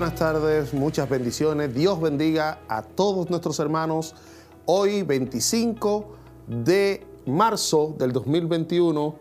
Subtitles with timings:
[0.00, 1.74] buenas tardes, muchas bendiciones.
[1.74, 4.14] Dios bendiga a todos nuestros hermanos.
[4.64, 6.06] Hoy 25
[6.46, 9.14] de marzo del 2021,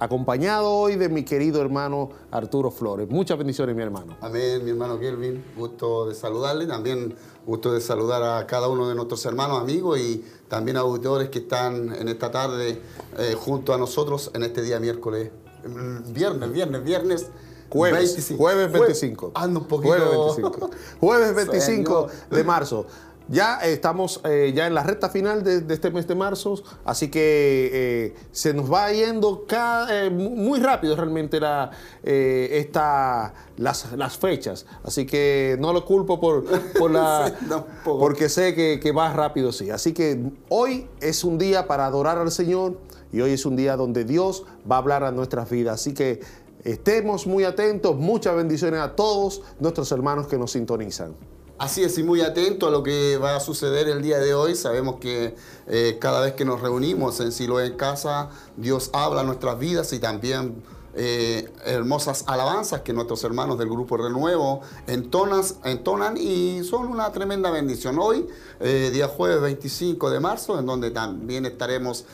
[0.00, 3.08] acompañado hoy de mi querido hermano Arturo Flores.
[3.08, 4.16] Muchas bendiciones, mi hermano.
[4.22, 5.44] Amén, mi hermano Kelvin.
[5.56, 6.66] Gusto de saludarle.
[6.66, 7.14] También
[7.46, 11.94] gusto de saludar a cada uno de nuestros hermanos, amigos y también auditores que están
[11.94, 12.82] en esta tarde
[13.18, 15.30] eh, junto a nosotros en este día miércoles.
[15.64, 17.30] Mm, Viernes, viernes, viernes.
[17.74, 18.38] Jueves, 25.
[18.42, 19.32] jueves 25.
[19.34, 19.88] Ando un poquito.
[19.94, 20.70] Jueves 25.
[21.00, 22.10] Jueves 25 Señor.
[22.30, 22.86] de marzo.
[23.26, 26.62] Ya eh, estamos eh, ya en la recta final de, de este mes de marzo,
[26.84, 31.70] así que eh, se nos va yendo cada- eh, muy rápido realmente la,
[32.02, 34.66] esta, las, las fechas.
[34.82, 36.44] Así que no lo culpo por,
[36.78, 39.70] por la, Sí, porque sé que, que va rápido, sí.
[39.70, 40.20] Así que
[40.50, 42.78] hoy es un día para adorar al Señor
[43.10, 45.80] y hoy es un día donde Dios va a hablar a nuestras vidas.
[45.80, 46.20] Así que
[46.64, 47.96] estemos muy atentos.
[47.96, 51.14] Muchas bendiciones a todos nuestros hermanos que nos sintonizan.
[51.56, 54.56] Así es, y muy atento a lo que va a suceder el día de hoy.
[54.56, 55.36] Sabemos que
[55.68, 60.00] eh, cada vez que nos reunimos en Siloé en casa, Dios habla nuestras vidas y
[60.00, 60.64] también
[60.96, 68.00] eh, hermosas alabanzas que nuestros hermanos del Grupo Renuevo entonan y son una tremenda bendición.
[68.00, 68.26] Hoy,
[68.58, 72.04] eh, día jueves 25 de marzo, en donde también estaremos...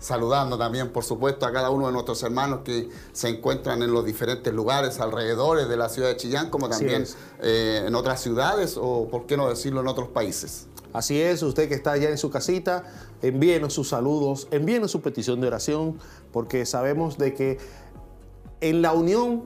[0.00, 4.04] Saludando también, por supuesto, a cada uno de nuestros hermanos que se encuentran en los
[4.04, 7.04] diferentes lugares alrededores de la ciudad de Chillán, como también
[7.42, 10.66] eh, en otras ciudades o, por qué no decirlo, en otros países.
[10.92, 12.84] Así es, usted que está allá en su casita,
[13.22, 15.98] envíenos sus saludos, envíenos su petición de oración,
[16.32, 17.58] porque sabemos de que
[18.60, 19.44] en la unión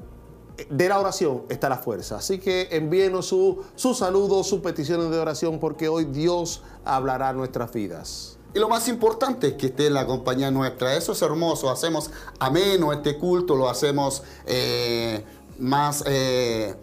[0.70, 2.16] de la oración está la fuerza.
[2.16, 7.72] Así que envíenos su- sus saludos, sus peticiones de oración, porque hoy Dios hablará nuestras
[7.72, 8.38] vidas.
[8.54, 10.94] Y lo más importante es que esté en la compañía nuestra.
[10.94, 11.70] Eso es hermoso.
[11.70, 15.24] Hacemos ameno este culto, lo hacemos eh,
[15.58, 16.04] más...
[16.06, 16.74] eh,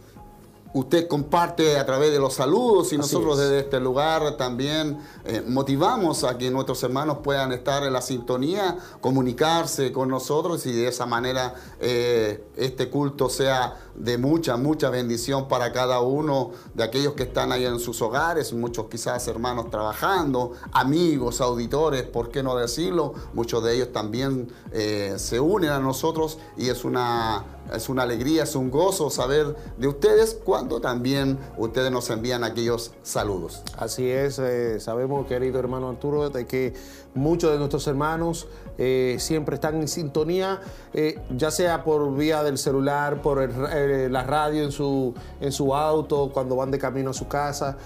[0.71, 3.45] Usted comparte a través de los saludos y nosotros es.
[3.45, 8.77] desde este lugar también eh, motivamos a que nuestros hermanos puedan estar en la sintonía,
[9.01, 15.47] comunicarse con nosotros y de esa manera eh, este culto sea de mucha, mucha bendición
[15.47, 20.53] para cada uno de aquellos que están ahí en sus hogares, muchos quizás hermanos trabajando,
[20.71, 23.15] amigos, auditores, ¿por qué no decirlo?
[23.33, 27.43] Muchos de ellos también eh, se unen a nosotros y es una
[27.73, 32.91] es una alegría, es un gozo saber de ustedes cuando también ustedes nos envían aquellos
[33.03, 33.63] saludos.
[33.77, 36.73] Así es, eh, sabemos, querido hermano Arturo, de que
[37.13, 40.61] muchos de nuestros hermanos eh, siempre están en sintonía,
[40.93, 46.31] eh, ya sea por vía del celular, por la radio en su, en su auto,
[46.33, 47.77] cuando van de camino a su casa,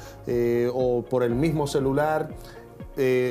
[0.74, 2.30] o por el mismo celular.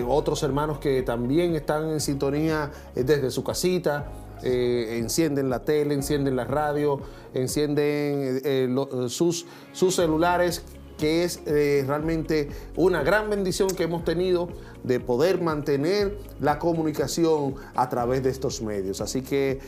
[0.08, 4.06] Otros hermanos que también están en sintonía desde su casita.
[4.42, 7.00] Eh, encienden la tele, encienden la radio,
[7.34, 10.62] encienden eh, lo- sus, sus celulares
[10.98, 14.48] que es eh, realmente una gran bendición que hemos tenido
[14.84, 19.00] de poder mantener la comunicación a través de estos medios.
[19.00, 19.58] Así que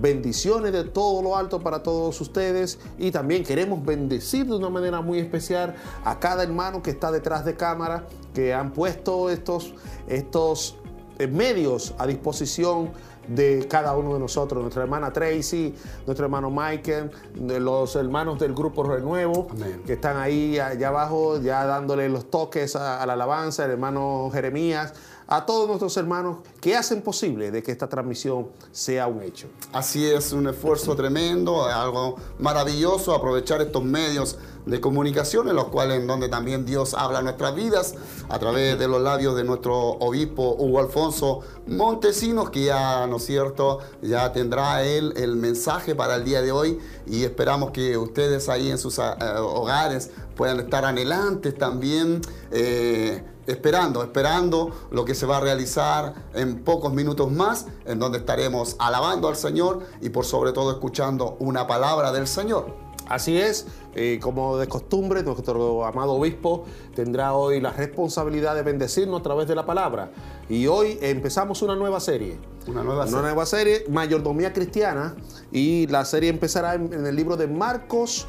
[0.00, 5.00] bendiciones de todo lo alto para todos ustedes y también queremos bendecir de una manera
[5.02, 5.74] muy especial
[6.04, 9.74] a cada hermano que está detrás de cámara, que han puesto estos,
[10.06, 10.76] estos
[11.18, 12.92] eh, medios a disposición
[13.28, 15.74] de cada uno de nosotros, nuestra hermana Tracy,
[16.06, 19.82] nuestro hermano Michael, de los hermanos del grupo Renuevo, Amén.
[19.86, 24.30] que están ahí allá abajo ya dándole los toques a, a la alabanza, el hermano
[24.32, 24.94] Jeremías,
[25.28, 29.46] a todos nuestros hermanos que hacen posible de que esta transmisión sea un hecho.
[29.72, 36.00] Así es, un esfuerzo tremendo, algo maravilloso, aprovechar estos medios de comunicación en los cuales
[36.00, 37.94] en donde también Dios habla nuestras vidas
[38.28, 43.24] a través de los labios de nuestro obispo Hugo Alfonso Montesinos, que ya, ¿no es
[43.24, 48.48] cierto?, ya tendrá él el mensaje para el día de hoy y esperamos que ustedes
[48.48, 49.02] ahí en sus eh,
[49.38, 52.22] hogares puedan estar anhelantes también.
[52.50, 58.18] eh, esperando, esperando lo que se va a realizar en pocos minutos más, en donde
[58.18, 62.88] estaremos alabando al Señor y por sobre todo escuchando una palabra del Señor.
[63.08, 66.64] Así es, eh, como de costumbre, nuestro amado obispo
[66.94, 70.10] tendrá hoy la responsabilidad de bendecirnos a través de la palabra.
[70.50, 72.38] Y hoy empezamos una nueva serie.
[72.66, 73.22] Una nueva Una serie.
[73.22, 75.16] nueva serie, Mayordomía Cristiana.
[75.50, 78.26] Y la serie empezará en, en el libro de Marcos,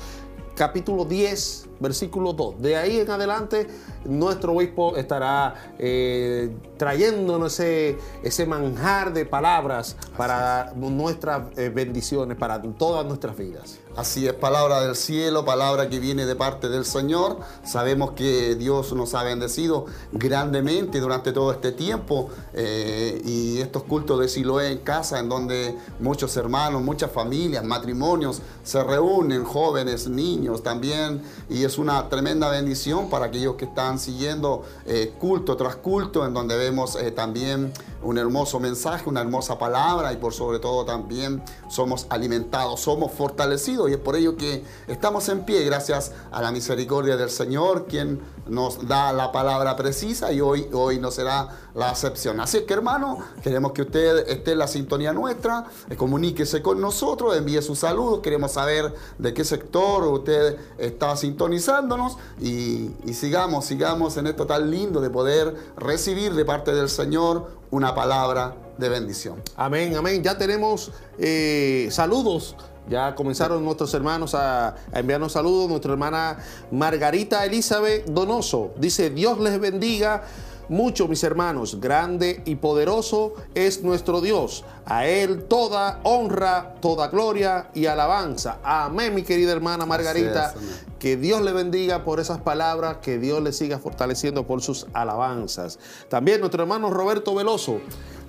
[0.59, 2.61] capítulo 10, versículo 2.
[2.61, 3.65] De ahí en adelante,
[4.03, 12.61] nuestro obispo estará eh, trayéndonos ese, ese manjar de palabras para nuestras eh, bendiciones, para
[12.61, 13.79] todas nuestras vidas.
[13.95, 17.39] Así es, palabra del cielo, palabra que viene de parte del Señor.
[17.65, 24.19] Sabemos que Dios nos ha bendecido grandemente durante todo este tiempo eh, y estos cultos
[24.19, 30.62] de Siloé en casa, en donde muchos hermanos, muchas familias, matrimonios se reúnen, jóvenes, niños
[30.62, 36.25] también, y es una tremenda bendición para aquellos que están siguiendo eh, culto tras culto,
[36.27, 40.85] en donde vemos eh, también un hermoso mensaje, una hermosa palabra y por sobre todo
[40.85, 46.42] también somos alimentados, somos fortalecidos y es por ello que estamos en pie gracias a
[46.42, 51.50] la misericordia del Señor, quien nos da la palabra precisa y hoy, hoy no será
[51.76, 52.40] la excepción.
[52.40, 57.38] Así que hermano, queremos que usted esté en la sintonía nuestra, eh, comuníquese con nosotros,
[57.38, 64.18] envíe sus saludos, queremos saber de qué sector usted está sintonizándonos y, y sigamos, sigamos
[64.18, 69.42] en esto tan lindo de poder recibir de parte del Señor una palabra de bendición.
[69.56, 70.24] Amén, amén.
[70.24, 72.56] Ya tenemos eh, saludos.
[72.89, 75.69] Ya comenzaron nuestros hermanos a, a, enviarnos saludos.
[75.69, 76.38] Nuestra hermana
[76.71, 80.24] Margarita Elizabeth Donoso dice, Dios les bendiga
[80.69, 81.80] mucho, mis hermanos.
[81.81, 84.63] Grande y poderoso es nuestro Dios.
[84.86, 88.59] A Él toda honra, toda gloria y alabanza.
[88.63, 90.53] Amén, mi querida hermana Margarita.
[91.00, 95.80] Que Dios le bendiga por esas palabras, que Dios le siga fortaleciendo por sus alabanzas.
[96.09, 97.80] También nuestro hermano Roberto Veloso.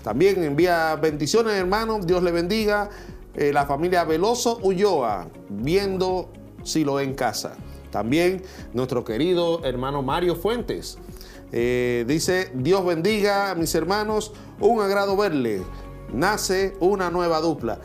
[0.03, 2.01] También envía bendiciones, hermano.
[2.03, 2.89] Dios le bendiga.
[3.41, 6.31] Eh, la familia Veloso Ulloa, viendo
[6.63, 7.57] si lo en casa.
[7.91, 8.43] También
[8.75, 10.99] nuestro querido hermano Mario Fuentes.
[11.51, 15.63] Eh, dice, Dios bendiga a mis hermanos, un agrado verle.
[16.13, 17.79] Nace una nueva dupla.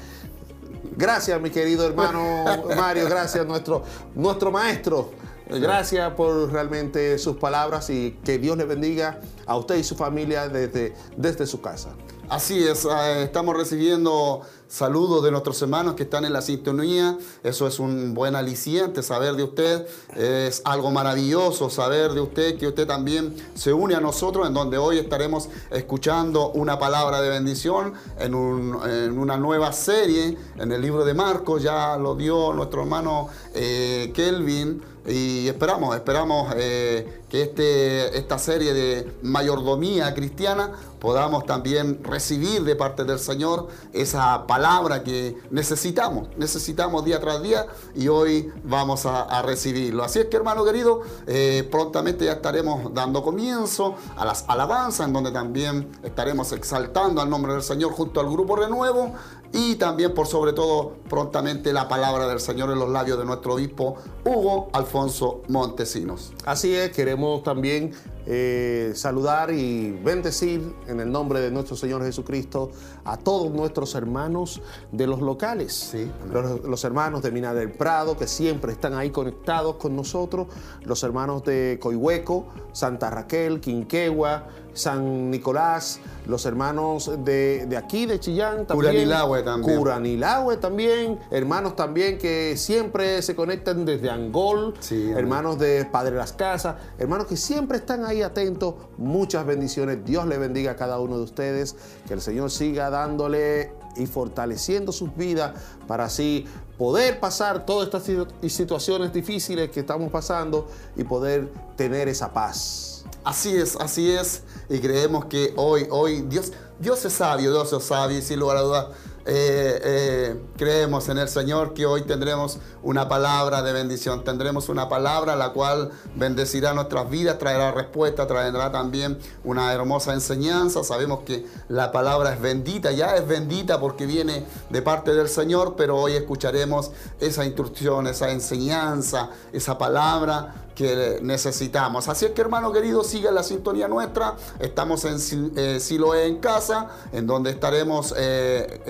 [0.98, 2.44] Gracias, mi querido hermano
[2.76, 3.82] Mario, gracias nuestro,
[4.14, 5.12] nuestro maestro.
[5.48, 10.50] Gracias por realmente sus palabras y que Dios le bendiga a usted y su familia
[10.50, 11.96] desde, desde su casa.
[12.28, 17.18] Así es, eh, estamos recibiendo saludos de nuestros hermanos que están en la sintonía.
[17.44, 19.88] Eso es un buen aliciente, saber de usted.
[20.16, 24.78] Es algo maravilloso saber de usted que usted también se une a nosotros, en donde
[24.78, 30.82] hoy estaremos escuchando una palabra de bendición en, un, en una nueva serie en el
[30.82, 31.64] libro de Marcos.
[31.64, 38.74] Ya lo dio nuestro hermano eh, Kelvin y esperamos, esperamos eh, que este, esta serie
[38.74, 47.06] de mayordomía cristiana podamos también recibir de parte del Señor esa palabra que necesitamos, necesitamos
[47.06, 50.04] día tras día y hoy vamos a, recibirlo.
[50.04, 55.14] Así es que hermano querido, eh, prontamente ya estaremos dando comienzo a las alabanzas en
[55.14, 59.14] donde también estaremos exaltando al nombre del Señor junto al grupo Renuevo
[59.56, 63.54] y también por sobre todo prontamente la palabra del Señor en los labios de nuestro
[63.54, 66.34] obispo Hugo Alfonso Montesinos.
[66.46, 67.94] Así es, queremos también
[68.26, 72.72] eh, saludar y bendecir en el nombre de nuestro Señor Jesucristo
[73.04, 78.18] a todos nuestros hermanos de los locales, Sí, los, los hermanos de Mina del Prado
[78.18, 80.48] que siempre están ahí conectados con nosotros,
[80.84, 88.20] los hermanos de Coihueco, Santa Raquel, Quinquegua, San Nicolás, los hermanos de, de aquí, de
[88.20, 88.92] Chillán también.
[88.94, 89.78] Curanilahue también.
[89.80, 96.34] Curanilahue también, hermanos también que siempre se conectan desde Angol, Sí, hermanos de Padre Las
[96.34, 98.76] Casas, hermanos que siempre están ahí atentos.
[98.98, 100.06] Muchas bendiciones.
[100.06, 101.76] Dios le bendiga a cada uno de ustedes.
[102.08, 105.54] Que el Señor siga dándole y fortaleciendo sus vidas
[105.88, 106.46] para así
[106.78, 110.68] poder pasar todas estas situ- situaciones difíciles que estamos pasando
[110.98, 113.06] y poder tener esa paz.
[113.24, 114.44] Así es, así es.
[114.70, 118.58] Y creemos que hoy, hoy, Dios, Dios es sabio, Dios es sabio, y sin lugar
[118.58, 118.88] a dudas,
[119.28, 124.88] eh, eh, creemos en el Señor que hoy tendremos una palabra de bendición, tendremos una
[124.88, 130.84] palabra la cual bendecirá nuestras vidas, traerá respuesta, traerá también una hermosa enseñanza.
[130.84, 135.74] Sabemos que la palabra es bendita, ya es bendita porque viene de parte del Señor,
[135.76, 142.08] pero hoy escucharemos esa instrucción, esa enseñanza, esa palabra que necesitamos.
[142.08, 144.36] Así es que hermano querido, siga la sintonía nuestra.
[144.60, 145.18] Estamos en
[145.56, 148.84] eh, Siloé en casa, en donde estaremos eh,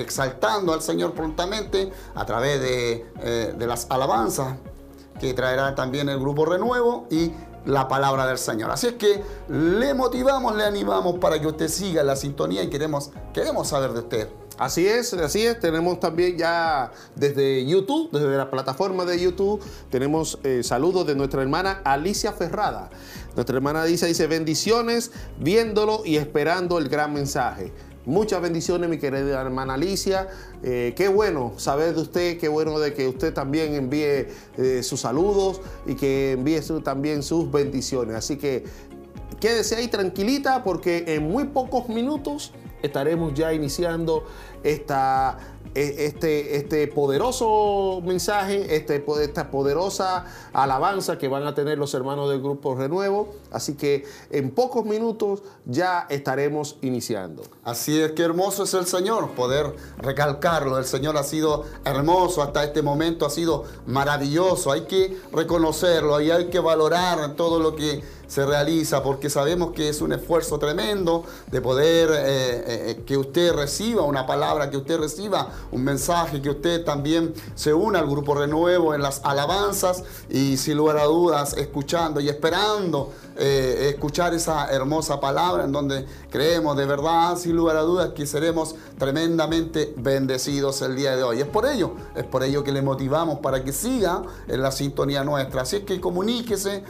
[0.73, 4.57] al Señor prontamente a través de, eh, de las alabanzas
[5.19, 7.31] que traerá también el grupo Renuevo y
[7.65, 8.71] la palabra del Señor.
[8.71, 13.11] Así es que le motivamos, le animamos para que usted siga la sintonía y queremos,
[13.33, 14.29] queremos saber de usted.
[14.57, 15.59] Así es, así es.
[15.59, 21.41] Tenemos también ya desde YouTube, desde la plataforma de YouTube, tenemos eh, saludos de nuestra
[21.41, 22.89] hermana Alicia Ferrada.
[23.35, 27.73] Nuestra hermana Alicia dice bendiciones viéndolo y esperando el gran mensaje.
[28.05, 30.27] Muchas bendiciones, mi querida hermana Alicia.
[30.61, 35.01] Eh, qué bueno saber de usted, qué bueno de que usted también envíe eh, sus
[35.01, 38.15] saludos y que envíe también sus bendiciones.
[38.15, 38.63] Así que
[39.39, 42.51] quédese ahí tranquilita porque en muy pocos minutos
[42.83, 44.23] estaremos ya iniciando
[44.63, 45.39] esta
[45.75, 52.41] este, este poderoso mensaje, este, esta poderosa alabanza que van a tener los hermanos del
[52.41, 53.33] Grupo Renuevo.
[53.51, 57.43] Así que en pocos minutos ya estaremos iniciando.
[57.63, 60.77] Así es, que hermoso es el Señor, poder recalcarlo.
[60.77, 64.71] El Señor ha sido hermoso hasta este momento, ha sido maravilloso.
[64.71, 69.89] Hay que reconocerlo y hay que valorar todo lo que se realiza, porque sabemos que
[69.89, 74.77] es un esfuerzo tremendo de poder eh, eh, eh, que usted reciba una palabra, que
[74.77, 80.03] usted reciba un mensaje, que usted también se una al grupo Renuevo en las alabanzas
[80.29, 86.77] y sin lugar a dudas escuchando y esperando escuchar esa hermosa palabra en donde creemos
[86.77, 91.41] de verdad, sin lugar a dudas, que seremos tremendamente bendecidos el día de hoy.
[91.41, 95.25] Es por ello, es por ello que le motivamos para que siga en la sintonía
[95.25, 95.63] nuestra.
[95.63, 96.85] Así es que comuníquese,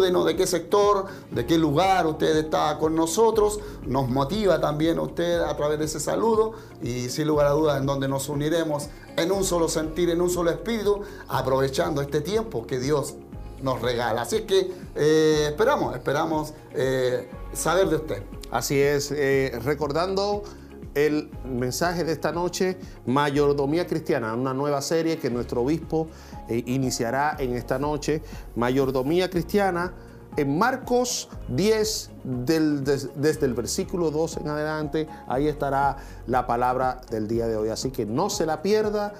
[0.00, 3.60] de qué sector, de qué lugar usted está con nosotros.
[3.86, 6.52] Nos motiva también usted a través de ese saludo
[6.82, 10.30] y sin lugar a dudas en donde nos uniremos en un solo sentir, en un
[10.30, 13.14] solo espíritu, aprovechando este tiempo que Dios
[13.62, 14.22] nos regala.
[14.22, 18.22] Así que eh, esperamos, esperamos eh, saber de usted.
[18.50, 20.42] Así es, eh, recordando
[20.94, 22.76] el mensaje de esta noche,
[23.06, 26.08] Mayordomía Cristiana, una nueva serie que nuestro obispo
[26.50, 28.22] eh, iniciará en esta noche,
[28.56, 29.94] Mayordomía Cristiana,
[30.36, 37.46] en Marcos 10, desde el versículo 2 en adelante, ahí estará la palabra del día
[37.46, 37.68] de hoy.
[37.68, 39.12] Así que no se la pierda,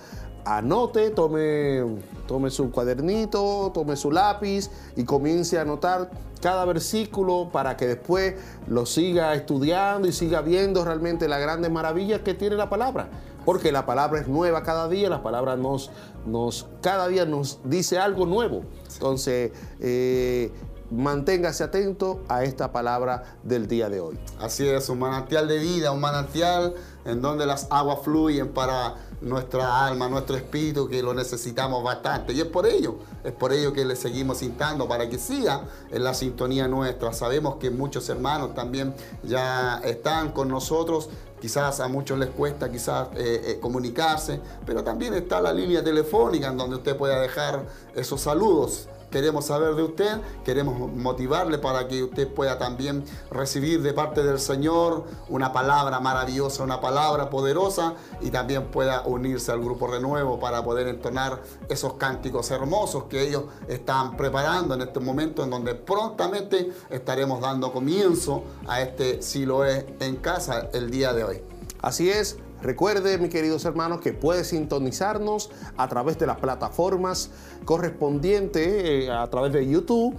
[0.44, 1.84] anote, tome,
[2.26, 6.10] tome su cuadernito, tome su lápiz y comience a anotar
[6.40, 8.34] cada versículo para que después
[8.66, 13.08] lo siga estudiando y siga viendo realmente la grande maravilla que tiene la palabra.
[13.44, 15.90] Porque la palabra es nueva cada día, la palabra nos,
[16.26, 18.62] nos cada día nos dice algo nuevo.
[18.92, 20.52] Entonces, eh,
[20.90, 24.18] manténgase atento a esta palabra del día de hoy.
[24.40, 29.87] Así es, un manantial de vida, un manantial en donde las aguas fluyen para nuestra
[29.87, 32.33] alma, nuestro espíritu, que lo necesitamos bastante.
[32.33, 36.04] Y es por ello, es por ello que le seguimos instando para que siga en
[36.04, 37.12] la sintonía nuestra.
[37.12, 41.09] Sabemos que muchos hermanos también ya están con nosotros.
[41.40, 46.49] Quizás a muchos les cuesta quizás eh, eh, comunicarse, pero también está la línea telefónica
[46.49, 47.64] en donde usted pueda dejar
[47.95, 53.92] esos saludos queremos saber de usted, queremos motivarle para que usted pueda también recibir de
[53.92, 59.86] parte del Señor una palabra maravillosa, una palabra poderosa y también pueda unirse al grupo
[59.86, 65.50] Renuevo para poder entonar esos cánticos hermosos que ellos están preparando en este momento en
[65.50, 71.42] donde prontamente estaremos dando comienzo a este Siloé en casa el día de hoy.
[71.82, 77.30] Así es, Recuerde, mis queridos hermanos, que puede sintonizarnos a través de las plataformas
[77.64, 80.14] correspondientes, eh, a través de YouTube.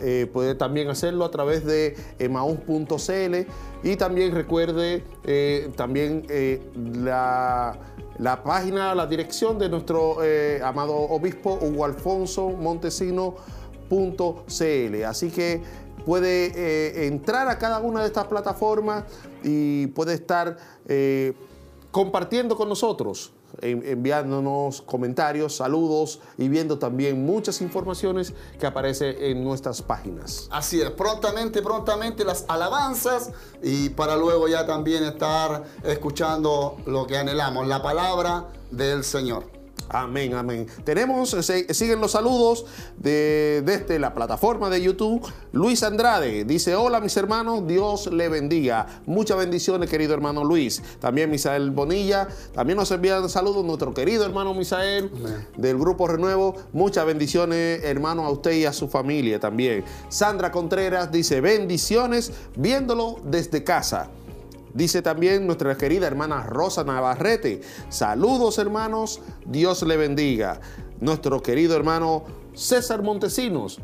[0.00, 3.34] Eh, puede también hacerlo a través de emaus.cl
[3.82, 6.26] y también recuerde eh, también
[6.76, 7.78] la,
[8.18, 10.18] la, página, la dirección de nuestro
[10.62, 13.34] amado obispo Hugo Alfonso Montesino.cl.
[15.06, 15.62] Así que
[16.04, 19.04] puede entrar a cada una de estas plataformas
[19.42, 20.58] y puede estar
[21.96, 29.80] compartiendo con nosotros, enviándonos comentarios, saludos y viendo también muchas informaciones que aparecen en nuestras
[29.80, 30.46] páginas.
[30.50, 33.30] Así es, prontamente, prontamente las alabanzas
[33.62, 39.55] y para luego ya también estar escuchando lo que anhelamos, la palabra del Señor.
[39.88, 40.66] Amén, amén.
[40.84, 41.30] Tenemos,
[41.70, 42.64] siguen los saludos
[42.96, 45.22] de, desde la plataforma de YouTube.
[45.52, 48.86] Luis Andrade dice, hola mis hermanos, Dios le bendiga.
[49.06, 50.82] Muchas bendiciones, querido hermano Luis.
[51.00, 55.10] También Misael Bonilla, también nos envían saludos nuestro querido hermano Misael
[55.56, 56.56] del Grupo Renuevo.
[56.72, 59.84] Muchas bendiciones, hermano, a usted y a su familia también.
[60.08, 64.08] Sandra Contreras dice, bendiciones viéndolo desde casa.
[64.76, 67.62] Dice también nuestra querida hermana Rosa Navarrete.
[67.88, 70.60] Saludos hermanos, Dios le bendiga.
[71.00, 73.80] Nuestro querido hermano César Montesinos,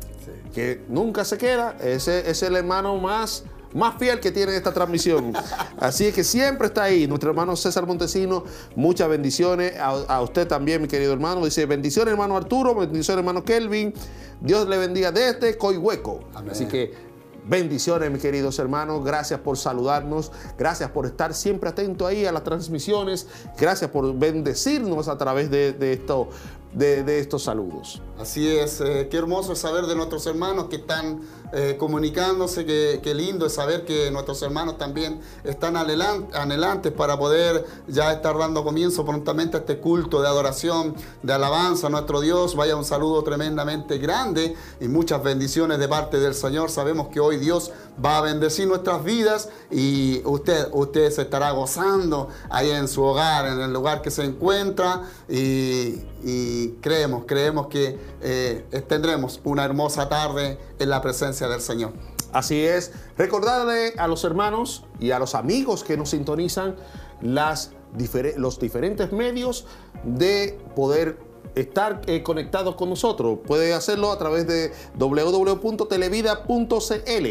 [0.53, 5.33] que nunca se queda, ese es el hermano más más fiel que tiene esta transmisión.
[5.79, 7.07] Así es que siempre está ahí.
[7.07, 8.43] Nuestro hermano César Montesino,
[8.75, 9.73] muchas bendiciones.
[9.79, 11.43] A, usted también, mi querido hermano.
[11.43, 13.91] Dice, bendiciones hermano Arturo, bendiciones hermano Kelvin.
[14.41, 16.19] Dios le bendiga desde Coihueco.
[16.51, 16.93] Así que
[17.45, 19.03] Bendiciones, mis queridos hermanos.
[19.03, 20.31] Gracias por saludarnos.
[20.57, 23.27] Gracias por estar siempre atento ahí a las transmisiones.
[23.59, 26.27] Gracias por bendecirnos a través de, estos
[26.73, 28.01] de, estos saludos.
[28.19, 33.13] Así es, eh, qué hermoso es saber de nuestros hermanos que están eh, comunicándose, qué,
[33.13, 39.05] lindo es saber que nuestros hermanos también están anhelantes para poder ya estar dando comienzo
[39.05, 42.55] prontamente a este culto de adoración, de alabanza a nuestro Dios.
[42.55, 46.71] Vaya un saludo tremendamente grande y muchas bendiciones de parte del Señor.
[46.71, 47.71] Sabemos que hoy Dios
[48.03, 53.45] va a bendecir nuestras vidas y usted, usted se estará gozando ahí en su hogar,
[53.45, 60.09] en el lugar que se encuentra y, y creemos, creemos que eh, tendremos una hermosa
[60.09, 61.93] tarde en la presencia del Señor.
[62.31, 66.75] Así es, recordarle a los hermanos y a los amigos que nos sintonizan
[67.21, 69.67] los diferentes medios
[70.03, 71.19] de poder
[71.53, 73.37] estar eh, conectados con nosotros.
[73.45, 77.27] Puede hacerlo a través de www.televida.cl.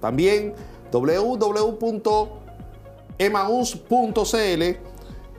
[0.00, 0.54] También
[0.90, 2.22] www.emaus.cl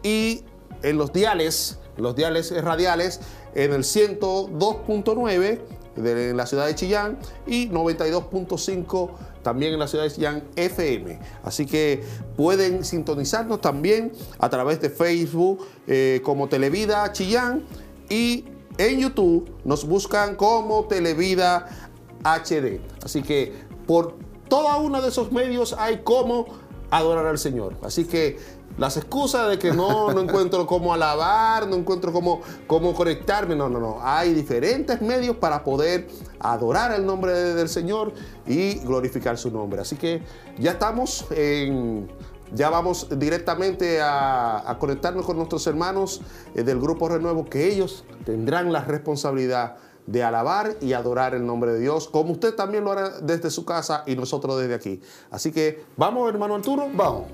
[0.03, 0.43] y
[0.83, 3.19] en los diales, los diales radiales,
[3.55, 5.61] en el 102.9
[5.95, 9.11] de- en la ciudad de Chillán y 92.5
[9.43, 11.19] también en la ciudad de Chillán FM.
[11.43, 12.03] Así que
[12.37, 17.63] pueden sintonizarnos también a través de Facebook eh, como Televida Chillán
[18.09, 18.45] y
[18.77, 21.67] en YouTube nos buscan como Televida
[22.23, 22.79] HD.
[23.03, 23.53] Así que
[23.87, 24.15] por
[24.47, 26.45] toda uno de esos medios hay cómo
[26.91, 27.75] adorar al Señor.
[27.83, 28.37] Así que
[28.79, 33.69] las excusas de que no, no encuentro cómo alabar, no encuentro cómo, cómo conectarme, no,
[33.69, 33.99] no, no.
[34.01, 36.07] Hay diferentes medios para poder
[36.39, 38.13] adorar el nombre de- del Señor
[38.47, 39.81] y glorificar su nombre.
[39.81, 40.23] Así que
[40.57, 42.09] ya estamos en...
[42.51, 46.21] Ya vamos directamente a, a conectarnos con nuestros hermanos
[46.55, 49.75] eh, del Grupo Renuevo, que ellos tendrán la responsabilidad
[50.07, 53.65] de alabar y adorar el nombre de Dios, como usted también lo hará desde su
[53.65, 54.99] casa y nosotros desde aquí.
[55.29, 56.87] Así que vamos, hermano Arturo.
[56.91, 57.25] Vamos.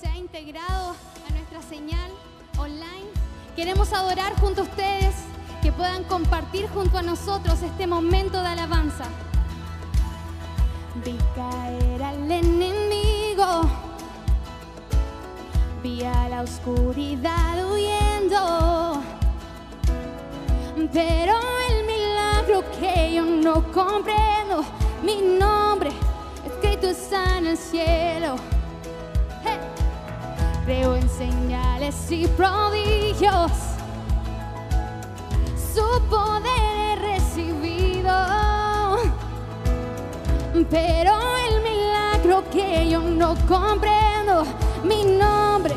[0.00, 0.94] Se ha integrado
[1.28, 2.10] a nuestra señal
[2.58, 3.08] online.
[3.54, 5.14] Queremos adorar junto a ustedes,
[5.62, 9.04] que puedan compartir junto a nosotros este momento de alabanza.
[11.04, 13.62] Vi caer al enemigo,
[15.82, 19.02] vi a la oscuridad huyendo,
[20.92, 21.34] pero
[21.70, 24.64] el milagro que yo no comprendo,
[25.02, 25.90] mi nombre
[26.46, 28.36] escrito está en el cielo.
[30.64, 33.52] Creo en señales y prodigios,
[35.74, 38.10] su poder he recibido,
[40.70, 41.12] pero
[41.48, 44.44] el milagro que yo no comprendo,
[44.84, 45.74] mi nombre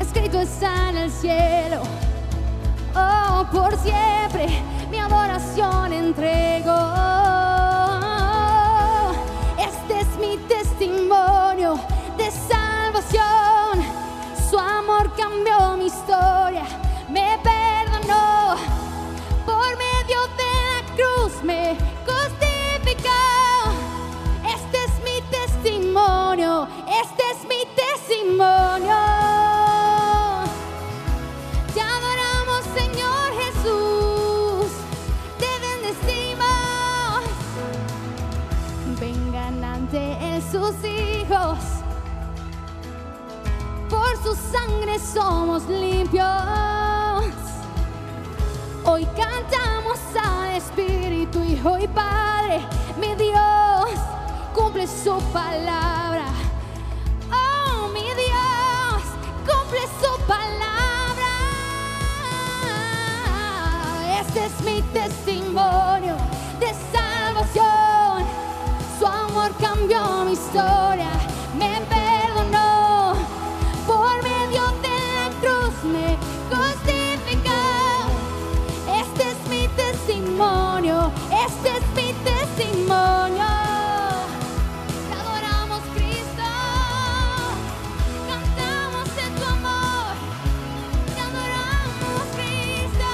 [0.00, 1.82] escrito está en el cielo.
[2.94, 4.48] Oh, por siempre
[4.90, 6.74] mi adoración entrego.
[9.58, 11.78] Este es mi testimonio
[12.16, 13.91] de salvación.
[14.82, 16.64] Amor cambió mi historia,
[17.08, 18.56] me perdonó.
[19.46, 23.22] Por medio de la cruz me justificó.
[24.44, 26.66] Este es mi testimonio,
[27.00, 28.96] este es mi testimonio.
[31.72, 34.72] Te adoramos, Señor Jesús.
[35.38, 37.22] Te bendecimos.
[38.98, 41.71] Vengan ante sus hijos.
[44.22, 46.26] Su sangre somos limpios.
[48.84, 52.60] Hoy cantamos al Espíritu, Hijo y Padre.
[53.00, 53.90] Mi Dios
[54.54, 56.26] cumple su palabra.
[57.32, 59.02] Oh, mi Dios,
[59.44, 61.32] cumple su palabra.
[64.20, 66.16] Este es mi testimonio
[66.60, 68.24] de salvación.
[69.00, 71.10] Su amor cambió mi historia,
[71.58, 71.80] me
[81.64, 83.44] este es mi testimonio.
[85.08, 86.48] Te adoramos, Cristo.
[88.28, 90.14] Cantamos en tu amor.
[91.14, 93.10] Te adoramos, Cristo.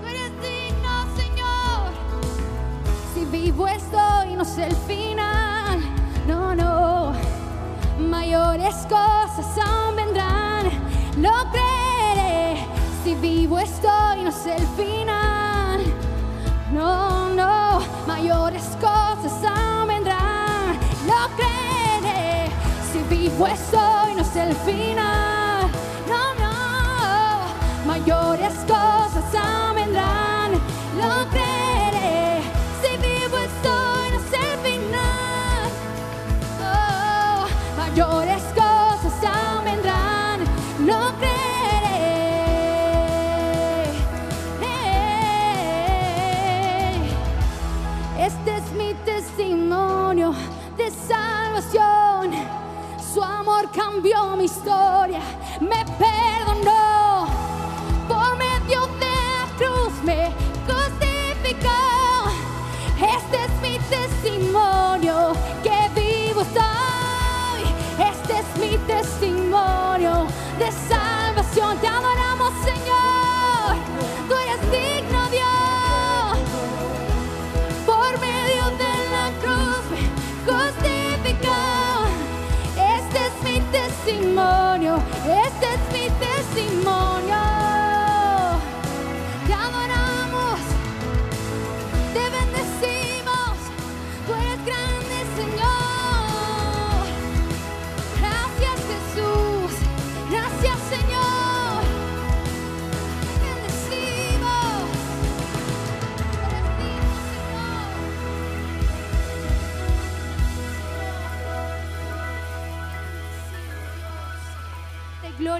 [0.00, 1.92] Tú eres digno, Señor.
[3.14, 5.80] Si vivo estoy, no sé el final.
[6.26, 7.12] No, no.
[7.98, 10.66] Mayores cosas aún vendrán.
[11.16, 12.66] Lo creeré.
[13.02, 15.29] Si vivo estoy, no sé el final.
[16.80, 17.82] No, no.
[18.06, 20.78] Mayores cosas aún vendrán.
[21.06, 22.50] Lo creeré.
[22.90, 25.68] Si vivo estoy, no sé el final.
[26.08, 27.86] No, no.
[27.86, 30.52] Mayores cosas aún vendrán.
[30.96, 31.49] Lo creeré.
[54.00, 55.20] Cambió mi historia,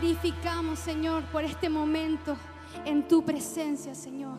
[0.00, 2.34] glorificamos, Señor, por este momento
[2.86, 4.38] en tu presencia, Señor.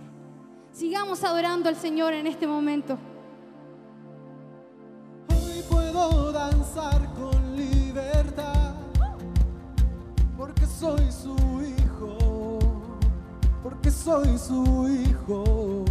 [0.72, 2.98] Sigamos adorando al Señor en este momento.
[5.30, 8.74] Hoy puedo danzar con libertad,
[10.36, 12.58] porque soy su hijo,
[13.62, 15.86] porque soy su hijo.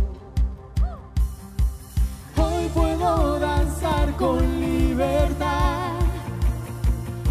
[2.36, 5.92] Hoy puedo danzar con libertad,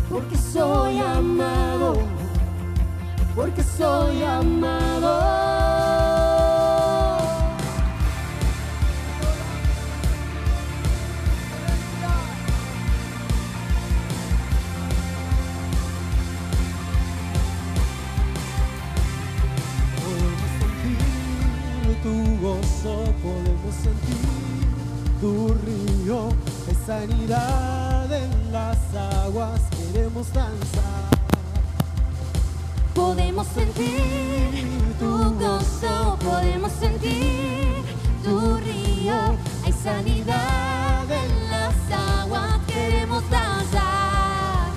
[0.10, 1.69] porque soy amado,
[3.40, 5.18] porque soy amado.
[20.04, 21.00] Podemos sentir
[22.04, 24.20] tu gozo, podemos sentir
[25.22, 26.28] tu río,
[26.68, 28.78] de sanidad en las
[29.24, 29.62] aguas,
[29.94, 31.09] queremos danzar.
[33.00, 34.68] Podemos sentir
[35.00, 37.82] tu gozo, podemos sentir
[38.26, 39.38] tu río.
[39.64, 41.76] Hay sanidad en las
[42.20, 44.68] aguas, queremos danzar.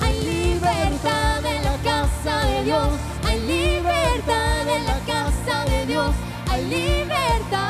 [0.00, 2.88] Hay libertad en la casa de Dios,
[3.24, 6.14] hay libertad en la casa de Dios,
[6.48, 7.66] hay libertad,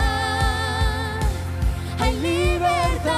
[1.99, 3.17] hay libertad,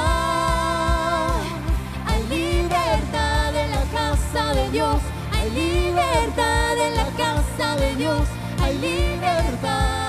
[2.06, 5.00] hay libertad en la casa de Dios,
[5.48, 8.22] hay libertad en la casa de Dios,
[8.60, 10.07] hay libertad,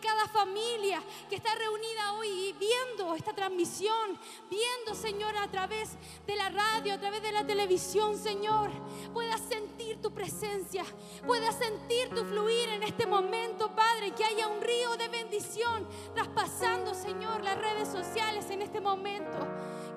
[0.00, 4.18] cada familia que está reunida hoy viendo esta transmisión,
[4.50, 5.90] viendo, Señor, a través
[6.26, 8.70] de la radio, a través de la televisión, Señor,
[9.12, 10.84] pueda sentir tu presencia,
[11.26, 16.94] pueda sentir tu fluir en este momento, Padre, que haya un río de bendición traspasando,
[16.94, 19.38] Señor, las redes sociales en este momento.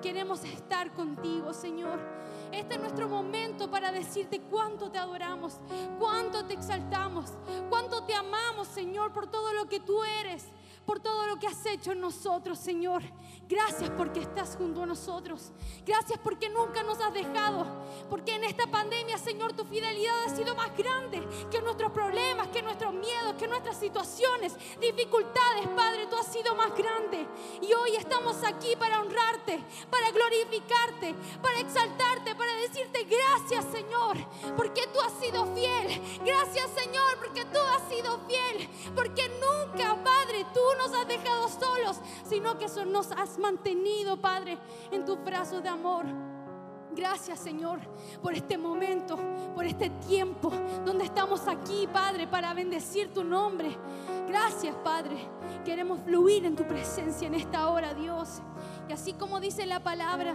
[0.02, 2.00] Queremos estar contigo, Señor.
[2.50, 5.60] Este es nuestro momento para decirte cuánto te adoramos,
[6.00, 7.30] cuánto te exaltamos,
[7.70, 10.48] cuánto te amamos, Señor, por todo lo que tú eres
[10.86, 13.02] por todo lo que has hecho en nosotros, Señor.
[13.48, 15.52] Gracias porque estás junto a nosotros.
[15.84, 17.66] Gracias porque nunca nos has dejado.
[18.08, 22.62] Porque en esta pandemia, Señor, tu fidelidad ha sido más grande que nuestros problemas, que
[22.62, 26.06] nuestros miedos, que nuestras situaciones, dificultades, Padre.
[26.06, 27.26] Tú has sido más grande.
[27.60, 34.16] Y hoy estamos aquí para honrarte, para glorificarte, para exaltarte, para decirte gracias, Señor,
[34.56, 36.00] porque tú has sido fiel.
[36.24, 38.68] Gracias, Señor, porque tú has sido fiel.
[38.94, 44.58] Porque nunca, Padre, tú nos has dejado solos, sino que nos has mantenido, Padre,
[44.90, 46.06] en tu brazo de amor.
[46.94, 47.80] Gracias Señor
[48.22, 49.18] por este momento,
[49.54, 50.52] por este tiempo
[50.84, 53.76] donde estamos aquí, Padre, para bendecir tu nombre.
[54.28, 55.16] Gracias, Padre.
[55.64, 58.42] Queremos fluir en tu presencia en esta hora, Dios.
[58.88, 60.34] Y así como dice la palabra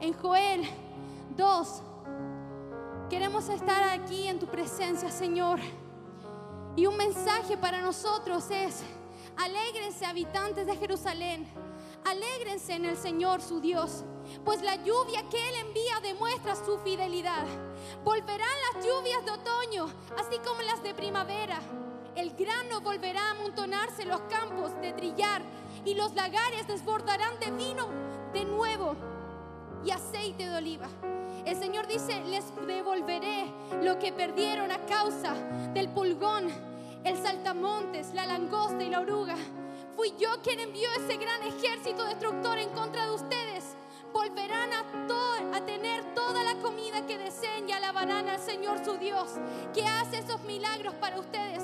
[0.00, 0.62] en Joel
[1.36, 1.82] 2,
[3.08, 5.60] queremos estar aquí en tu presencia, Señor.
[6.76, 8.82] Y un mensaje para nosotros es,
[9.36, 11.46] Alégrense habitantes de Jerusalén,
[12.04, 14.04] alégrense en el Señor su Dios,
[14.44, 17.44] pues la lluvia que Él envía demuestra su fidelidad.
[18.04, 19.86] Volverán las lluvias de otoño,
[20.18, 21.58] así como las de primavera.
[22.14, 25.42] El grano volverá a amontonarse en los campos de trillar
[25.84, 27.88] y los lagares desbordarán de vino
[28.32, 28.94] de nuevo
[29.84, 30.88] y aceite de oliva.
[31.44, 35.34] El Señor dice, les devolveré lo que perdieron a causa
[35.74, 36.73] del pulgón
[37.04, 39.36] el saltamontes, la langosta y la oruga.
[39.94, 43.76] Fui yo quien envió ese gran ejército destructor en contra de ustedes.
[44.12, 49.32] Volverán a, a tener toda la comida que deseen y alabarán al Señor su Dios,
[49.74, 51.62] que hace esos milagros para ustedes.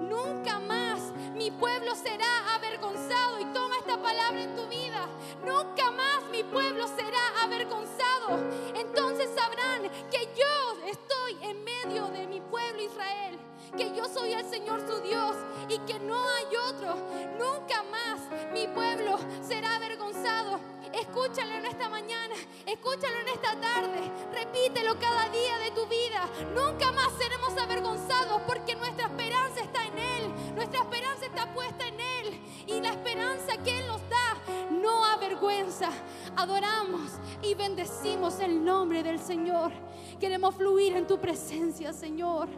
[0.00, 1.00] Nunca más
[1.34, 3.40] mi pueblo será avergonzado.
[3.40, 5.06] Y toma esta palabra en tu vida.
[5.44, 8.38] Nunca más mi pueblo será avergonzado.
[8.74, 13.38] Entonces sabrán que yo estoy en medio de mi pueblo Israel
[13.76, 15.36] que yo soy el Señor su Dios
[15.68, 16.96] y que no hay otro.
[17.38, 18.20] Nunca más
[18.52, 20.60] mi pueblo será avergonzado.
[20.92, 22.34] Escúchalo en esta mañana,
[22.66, 26.28] escúchalo en esta tarde, repítelo cada día de tu vida.
[26.54, 32.00] Nunca más seremos avergonzados porque nuestra esperanza está en Él, nuestra esperanza está puesta en
[32.00, 34.36] Él y la esperanza que Él nos da
[34.70, 35.90] no avergüenza.
[36.36, 39.72] Adoramos y bendecimos el nombre del Señor.
[40.18, 42.48] Queremos fluir en tu presencia, Señor.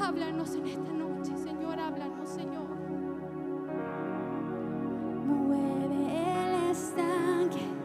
[0.00, 2.68] Háblanos en esta noche, Señor, háblanos, Señor.
[5.26, 7.80] Mueve el estanque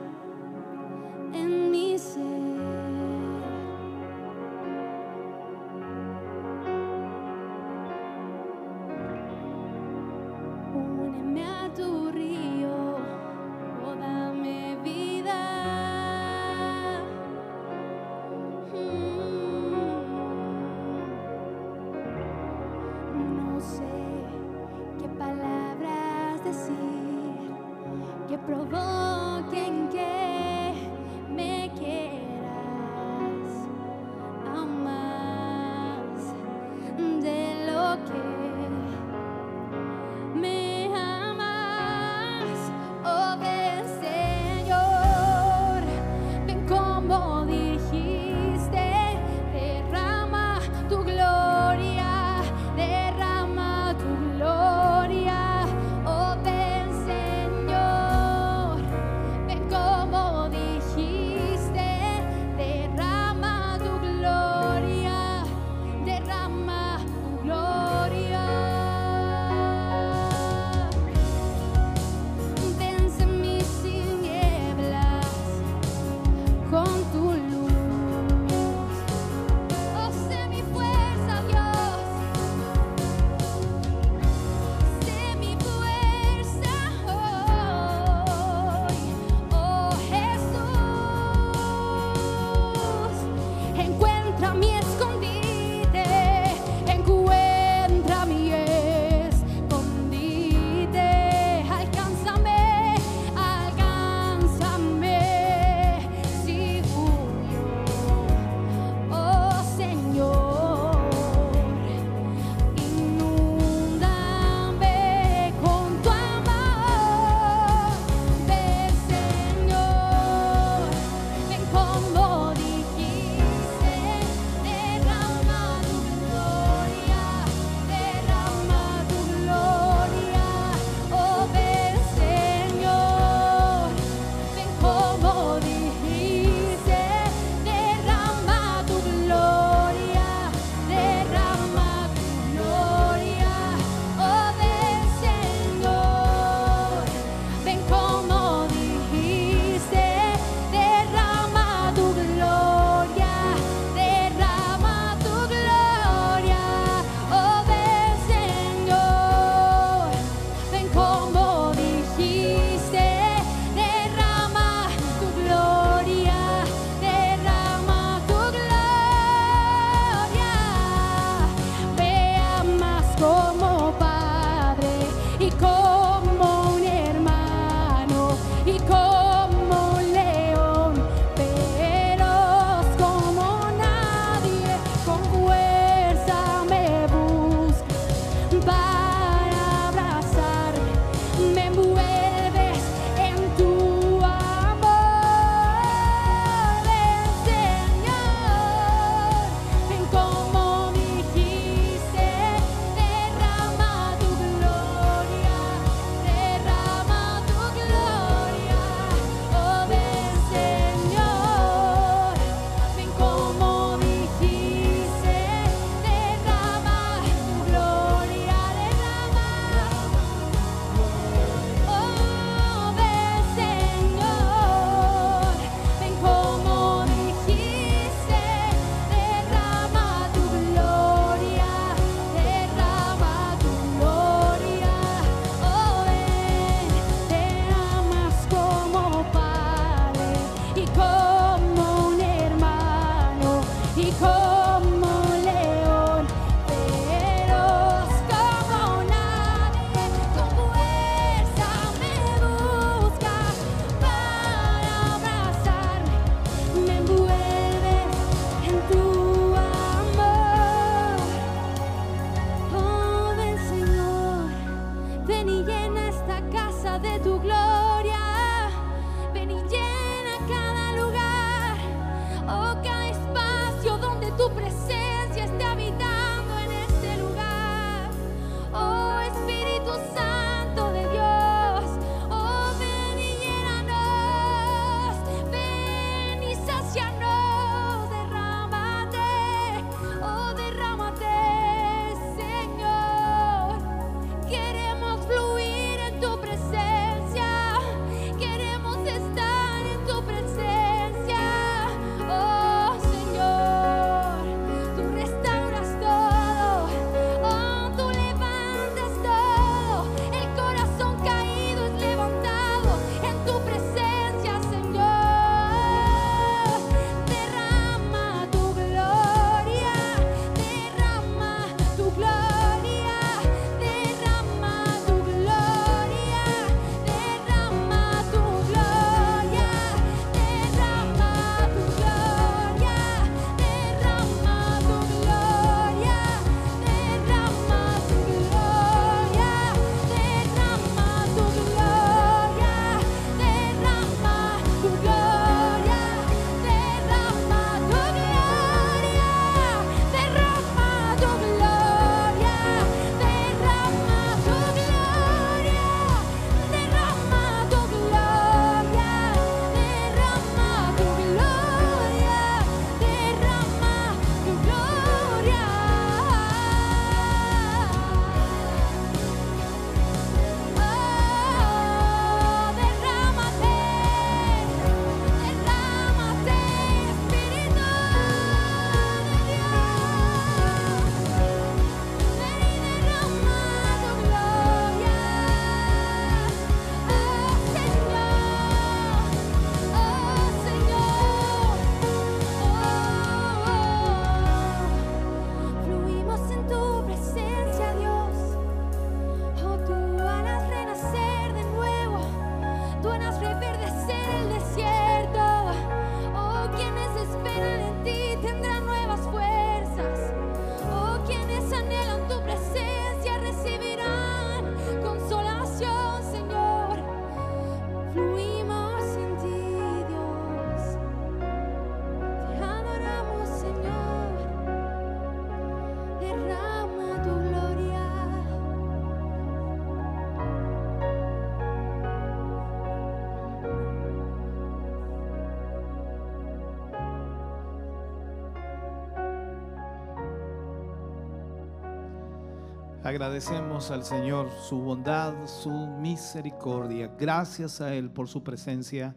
[443.05, 447.15] Agradecemos al Señor su bondad, su misericordia.
[447.19, 449.15] Gracias a Él por su presencia.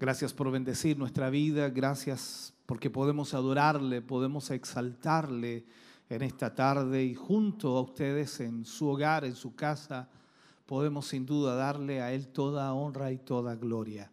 [0.00, 1.70] Gracias por bendecir nuestra vida.
[1.70, 5.64] Gracias porque podemos adorarle, podemos exaltarle
[6.08, 10.08] en esta tarde y junto a ustedes en su hogar, en su casa,
[10.66, 14.11] podemos sin duda darle a Él toda honra y toda gloria.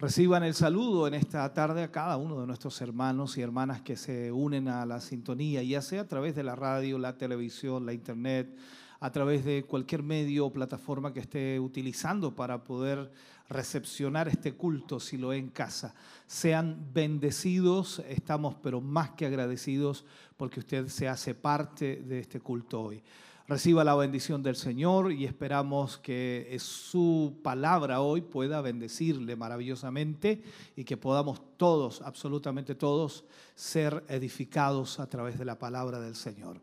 [0.00, 3.96] Reciban el saludo en esta tarde a cada uno de nuestros hermanos y hermanas que
[3.96, 7.92] se unen a la sintonía, ya sea a través de la radio, la televisión, la
[7.92, 8.56] internet,
[9.00, 13.10] a través de cualquier medio o plataforma que esté utilizando para poder
[13.48, 15.96] recepcionar este culto si lo es en casa.
[16.28, 20.04] Sean bendecidos, estamos pero más que agradecidos
[20.36, 23.02] porque usted se hace parte de este culto hoy
[23.48, 30.42] reciba la bendición del Señor y esperamos que su palabra hoy pueda bendecirle maravillosamente
[30.76, 33.24] y que podamos todos, absolutamente todos,
[33.54, 36.60] ser edificados a través de la palabra del Señor.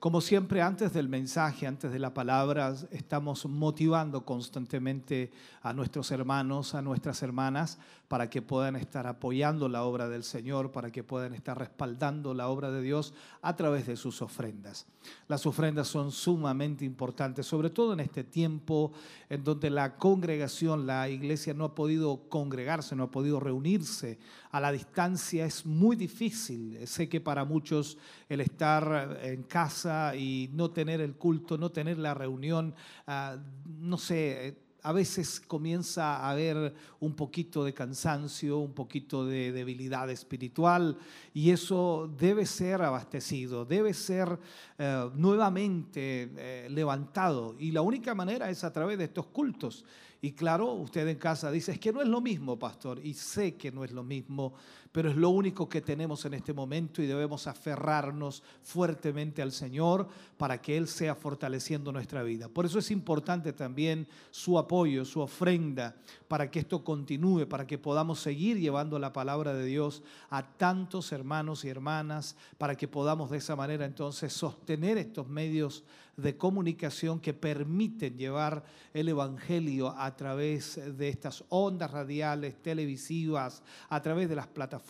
[0.00, 5.30] Como siempre, antes del mensaje, antes de la palabra, estamos motivando constantemente
[5.62, 7.78] a nuestros hermanos, a nuestras hermanas,
[8.08, 12.48] para que puedan estar apoyando la obra del Señor, para que puedan estar respaldando la
[12.48, 14.86] obra de Dios a través de sus ofrendas.
[15.28, 18.92] Las ofrendas son sumamente importantes, sobre todo en este tiempo
[19.28, 24.18] en donde la congregación, la iglesia no ha podido congregarse, no ha podido reunirse
[24.50, 25.44] a la distancia.
[25.44, 26.86] Es muy difícil.
[26.86, 27.98] Sé que para muchos
[28.28, 32.74] el estar en casa y no tener el culto, no tener la reunión,
[33.06, 39.50] ah, no sé a veces comienza a haber un poquito de cansancio, un poquito de
[39.50, 40.96] debilidad espiritual
[41.34, 44.38] y eso debe ser abastecido, debe ser
[44.78, 49.84] eh, nuevamente eh, levantado y la única manera es a través de estos cultos.
[50.20, 53.56] Y claro, usted en casa dice, es que no es lo mismo, pastor, y sé
[53.56, 54.54] que no es lo mismo,
[54.96, 60.08] pero es lo único que tenemos en este momento y debemos aferrarnos fuertemente al Señor
[60.38, 62.48] para que Él sea fortaleciendo nuestra vida.
[62.48, 65.96] Por eso es importante también su apoyo, su ofrenda,
[66.28, 71.12] para que esto continúe, para que podamos seguir llevando la palabra de Dios a tantos
[71.12, 75.84] hermanos y hermanas, para que podamos de esa manera entonces sostener estos medios
[76.16, 84.00] de comunicación que permiten llevar el Evangelio a través de estas ondas radiales, televisivas, a
[84.00, 84.85] través de las plataformas,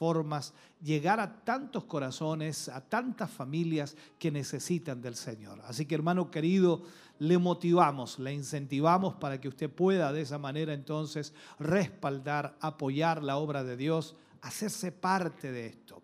[0.83, 5.61] llegar a tantos corazones, a tantas familias que necesitan del Señor.
[5.67, 6.83] Así que hermano querido,
[7.19, 13.39] le motivamos, le incentivamos para que usted pueda de esa manera entonces respaldar, apoyar la
[13.39, 16.03] obra de Dios, hacerse parte de esto.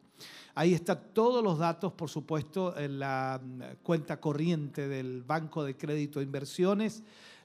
[0.55, 5.77] Ahí están todos los datos, por supuesto, en la mm, cuenta corriente del Banco de
[5.77, 7.03] Crédito e Inversiones.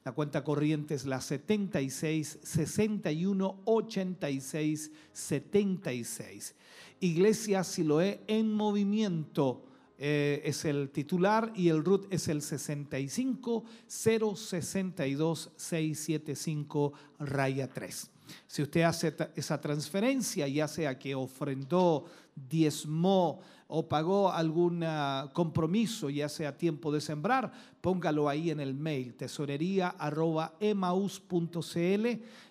[0.07, 6.55] La cuenta corriente es la 76 61 86 76.
[7.01, 9.65] Iglesia Siloé en movimiento
[9.97, 18.09] eh, es el titular y el RUT es el 65 062 675 raya 3.
[18.47, 26.09] Si usted hace esa transferencia, ya sea que ofrendó, diezmó o pagó algún ah, compromiso,
[26.09, 27.51] ya sea tiempo de sembrar,
[27.81, 32.05] póngalo ahí en el mail, tesorería.emaus.cl.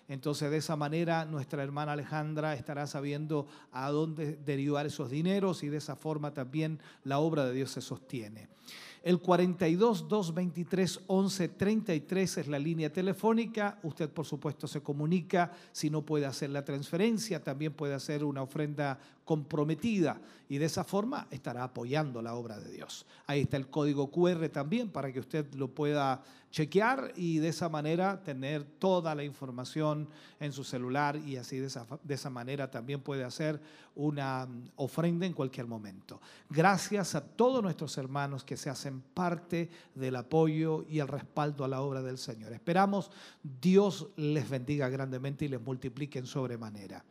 [0.09, 5.69] Entonces, de esa manera, nuestra hermana Alejandra estará sabiendo a dónde derivar esos dineros y
[5.69, 8.47] de esa forma también la obra de Dios se sostiene.
[9.03, 13.79] El 42 223 11 33 es la línea telefónica.
[13.83, 15.51] Usted, por supuesto, se comunica.
[15.71, 20.85] Si no puede hacer la transferencia, también puede hacer una ofrenda comprometida y de esa
[20.85, 23.05] forma estará apoyando la obra de Dios.
[23.27, 27.67] Ahí está el código QR también para que usted lo pueda chequear y de esa
[27.67, 30.07] manera tener toda la información
[30.39, 33.59] en su celular y así de esa, de esa manera también puede hacer
[33.95, 36.21] una mm, ofrenda en cualquier momento.
[36.49, 41.67] Gracias a todos nuestros hermanos que se hacen parte del apoyo y el respaldo a
[41.67, 42.53] la obra del Señor.
[42.53, 43.11] Esperamos
[43.43, 47.03] Dios les bendiga grandemente y les multiplique en sobremanera.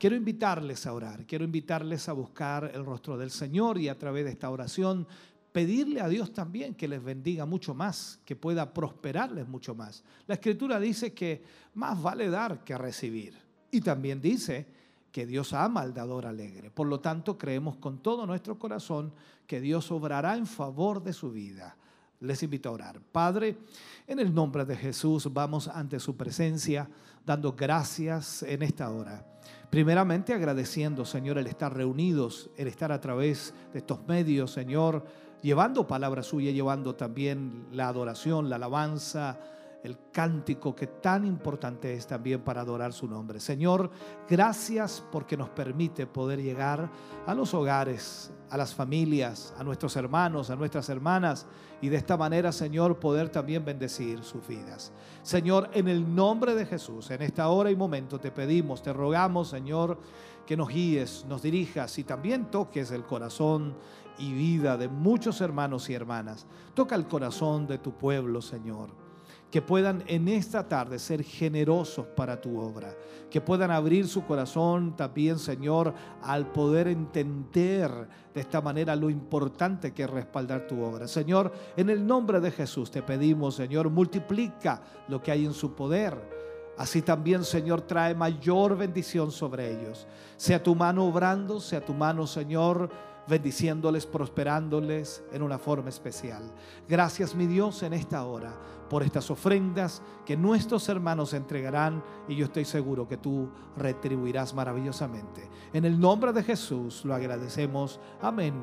[0.00, 4.24] Quiero invitarles a orar, quiero invitarles a buscar el rostro del Señor y a través
[4.24, 5.06] de esta oración
[5.52, 10.02] pedirle a Dios también que les bendiga mucho más, que pueda prosperarles mucho más.
[10.26, 11.42] La escritura dice que
[11.74, 13.34] más vale dar que recibir.
[13.70, 14.66] Y también dice
[15.12, 16.70] que Dios ama al dador alegre.
[16.70, 19.12] Por lo tanto, creemos con todo nuestro corazón
[19.46, 21.76] que Dios obrará en favor de su vida.
[22.20, 23.00] Les invito a orar.
[23.02, 23.58] Padre,
[24.06, 26.88] en el nombre de Jesús vamos ante su presencia
[27.26, 29.26] dando gracias en esta hora.
[29.70, 35.04] Primeramente agradeciendo, Señor, el estar reunidos, el estar a través de estos medios, Señor,
[35.42, 39.38] llevando palabra suya, llevando también la adoración, la alabanza,
[39.82, 43.40] el cántico que tan importante es también para adorar su nombre.
[43.40, 43.90] Señor,
[44.28, 46.90] gracias porque nos permite poder llegar
[47.26, 51.46] a los hogares, a las familias, a nuestros hermanos, a nuestras hermanas
[51.80, 54.92] y de esta manera, Señor, poder también bendecir sus vidas.
[55.22, 59.48] Señor, en el nombre de Jesús, en esta hora y momento te pedimos, te rogamos,
[59.48, 59.98] Señor,
[60.46, 63.74] que nos guíes, nos dirijas y también toques el corazón
[64.18, 66.46] y vida de muchos hermanos y hermanas.
[66.74, 69.09] Toca el corazón de tu pueblo, Señor
[69.50, 72.94] que puedan en esta tarde ser generosos para tu obra,
[73.28, 75.92] que puedan abrir su corazón también, Señor,
[76.22, 77.90] al poder entender
[78.32, 81.08] de esta manera lo importante que es respaldar tu obra.
[81.08, 85.74] Señor, en el nombre de Jesús te pedimos, Señor, multiplica lo que hay en su
[85.74, 86.40] poder.
[86.78, 90.06] Así también, Señor, trae mayor bendición sobre ellos.
[90.36, 92.88] Sea tu mano obrando, sea tu mano, Señor,
[93.28, 96.42] bendiciéndoles, prosperándoles en una forma especial.
[96.88, 98.54] Gracias, mi Dios, en esta hora
[98.90, 105.48] por estas ofrendas que nuestros hermanos entregarán y yo estoy seguro que tú retribuirás maravillosamente.
[105.72, 108.00] En el nombre de Jesús lo agradecemos.
[108.20, 108.54] Amén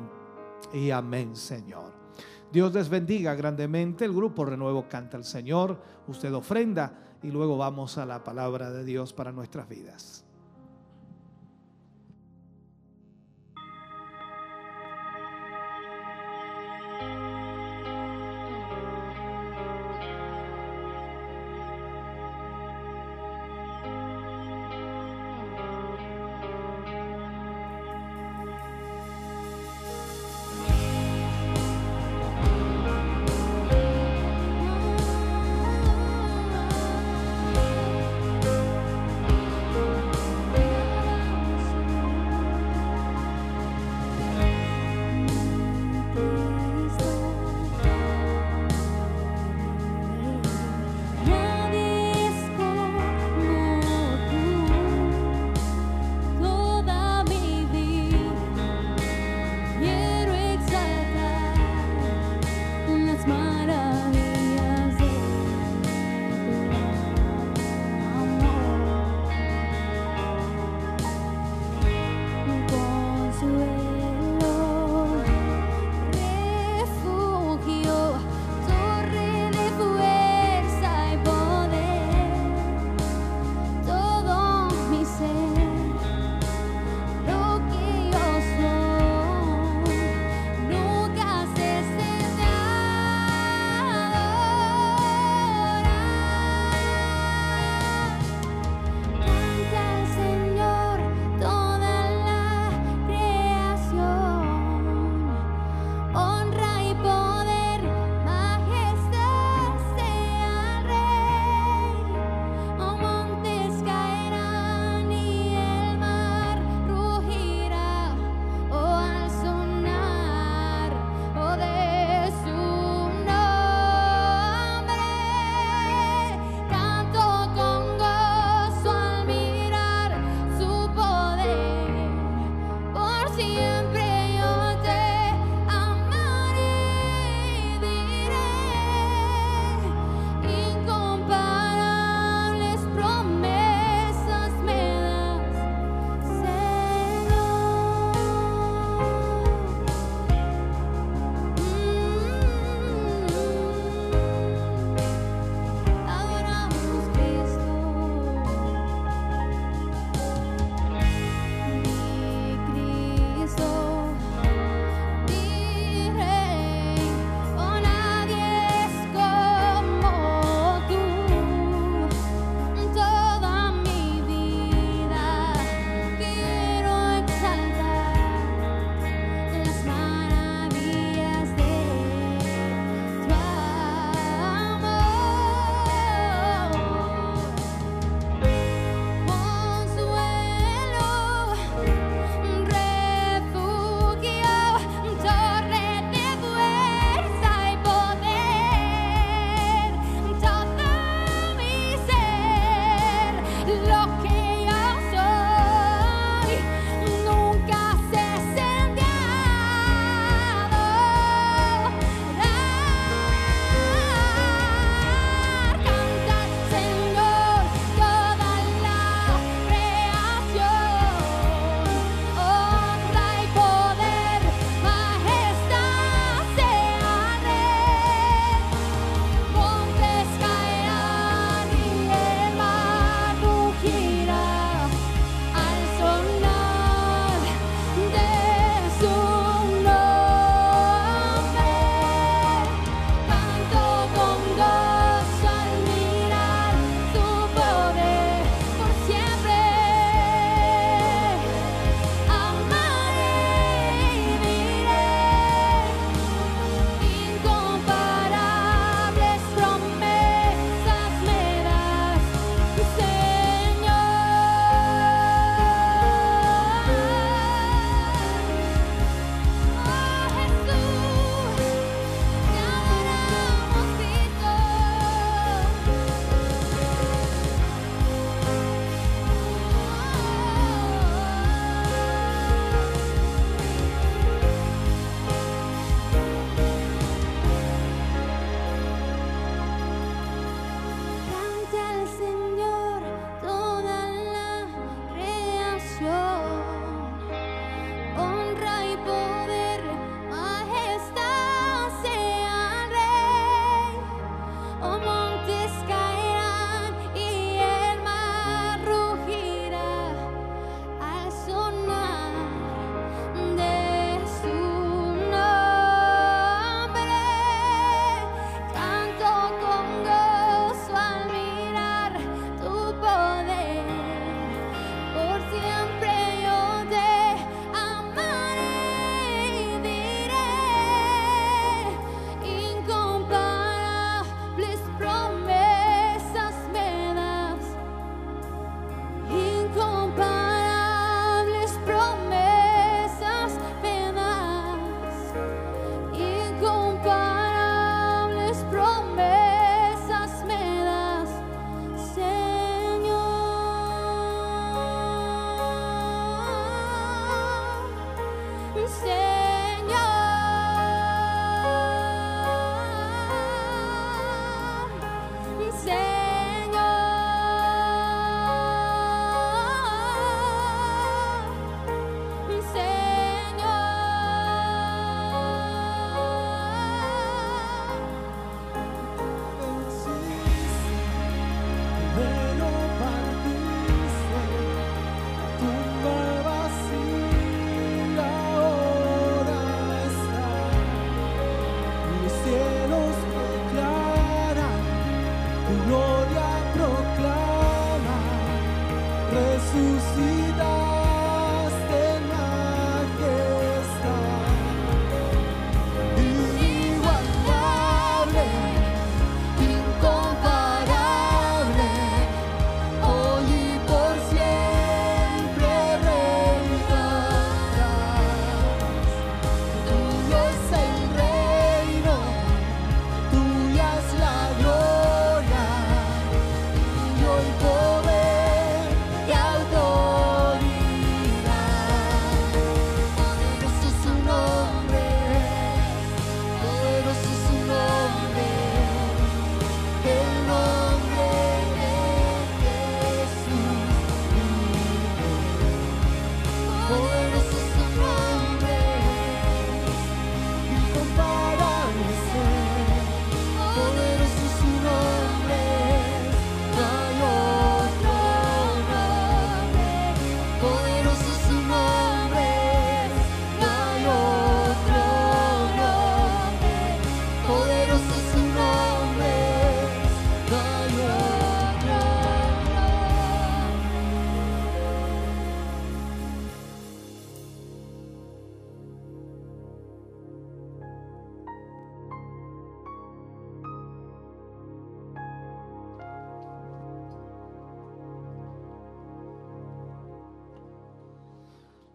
[0.72, 1.94] y amén, Señor.
[2.52, 4.04] Dios les bendiga grandemente.
[4.04, 5.80] El grupo Renuevo canta al Señor.
[6.06, 10.27] Usted ofrenda y luego vamos a la palabra de Dios para nuestras vidas.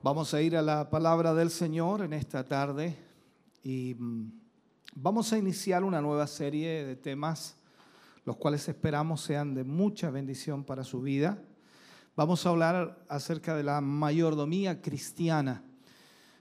[0.04, 2.94] Vamos a ir a la palabra del Señor en esta tarde
[3.64, 4.34] y mm,
[4.96, 7.56] vamos a iniciar una nueva serie de temas,
[8.26, 11.42] los cuales esperamos sean de mucha bendición para su vida.
[12.18, 15.64] Vamos a hablar acerca de la mayordomía cristiana.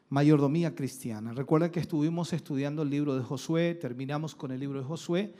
[0.09, 1.33] Mayordomía cristiana.
[1.33, 5.35] Recuerda que estuvimos estudiando el libro de Josué, terminamos con el libro de Josué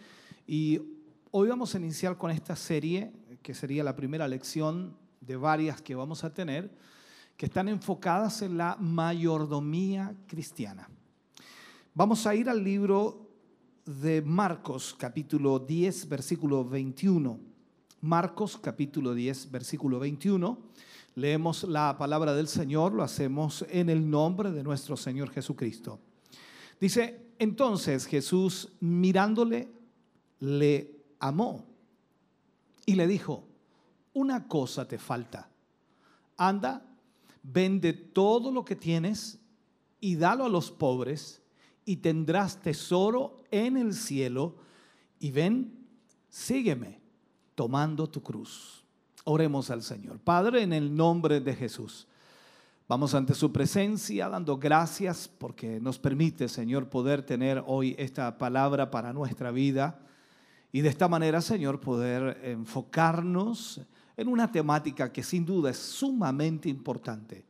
[0.47, 0.81] y
[1.33, 3.13] hoy vamos a iniciar con esta serie,
[3.43, 6.71] que sería la primera lección de varias que vamos a tener
[7.37, 10.89] que están enfocadas en la mayordomía cristiana.
[11.95, 13.29] Vamos a ir al libro
[13.85, 17.39] de Marcos, capítulo 10, versículo 21.
[18.01, 20.59] Marcos, capítulo 10, versículo 21.
[21.15, 26.01] Leemos la palabra del Señor, lo hacemos en el nombre de nuestro Señor Jesucristo.
[26.81, 29.69] Dice, entonces Jesús mirándole,
[30.41, 31.67] le amó
[32.87, 33.47] y le dijo,
[34.15, 35.49] una cosa te falta.
[36.37, 36.85] Anda,
[37.43, 39.39] vende todo lo que tienes
[40.01, 41.43] y dalo a los pobres
[41.85, 44.57] y tendrás tesoro en el cielo
[45.19, 45.87] y ven,
[46.29, 47.01] sígueme
[47.55, 48.85] tomando tu cruz.
[49.25, 50.19] Oremos al Señor.
[50.19, 52.09] Padre, en el nombre de Jesús.
[52.89, 58.91] Vamos ante su presencia dando gracias porque nos permite, Señor, poder tener hoy esta palabra
[58.91, 60.01] para nuestra vida
[60.73, 63.81] y de esta manera, Señor, poder enfocarnos
[64.17, 67.45] en una temática que sin duda es sumamente importante.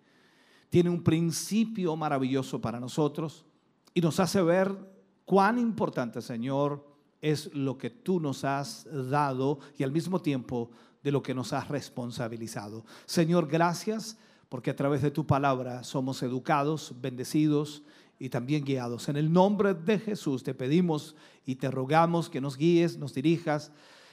[0.71, 3.45] Tiene un principio maravilloso para nosotros
[3.95, 4.75] y nos hace ver
[5.25, 6.87] cuán importante, Señor,
[7.21, 10.71] es lo que tú nos has dado y al mismo tiempo
[11.03, 12.85] de lo que nos has responsabilizado.
[13.07, 17.83] Señor, gracias porque a través de tu palabra somos educados, bendecidos
[18.19, 19.09] y también guiados.
[19.09, 23.73] En el nombre de Jesús te pedimos y te rogamos que nos guíes, nos dirijas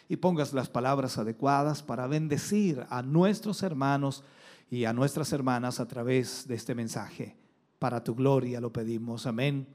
[0.10, 4.24] y pongas las palabras adecuadas para bendecir a nuestros hermanos
[4.72, 7.38] y a nuestras hermanas a través de este mensaje.
[7.78, 9.28] Para tu gloria lo pedimos.
[9.28, 9.68] Amén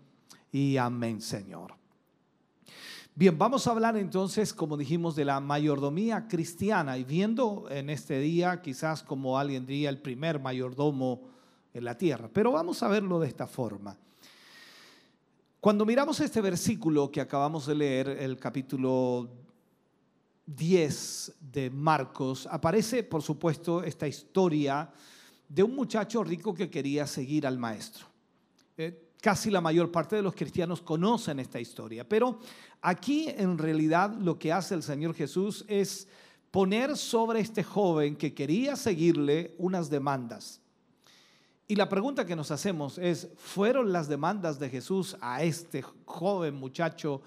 [0.51, 1.74] y amén, Señor.
[3.14, 8.18] Bien, vamos a hablar entonces, como dijimos, de la mayordomía cristiana y viendo en este
[8.18, 11.22] día quizás como alguien diría el primer mayordomo
[11.72, 13.97] en la tierra, pero vamos a verlo de esta forma.
[15.61, 19.43] Cuando miramos este versículo que acabamos de leer, el capítulo
[20.47, 24.90] 10 de Marcos, aparece, por supuesto, esta historia
[25.49, 28.07] de un muchacho rico que quería seguir al maestro.
[28.76, 32.38] Eh, casi la mayor parte de los cristianos conocen esta historia, pero
[32.82, 36.09] aquí en realidad lo que hace el Señor Jesús es
[36.51, 40.61] poner sobre este joven que quería seguirle unas demandas.
[41.66, 46.55] Y la pregunta que nos hacemos es, ¿fueron las demandas de Jesús a este joven
[46.55, 47.22] muchacho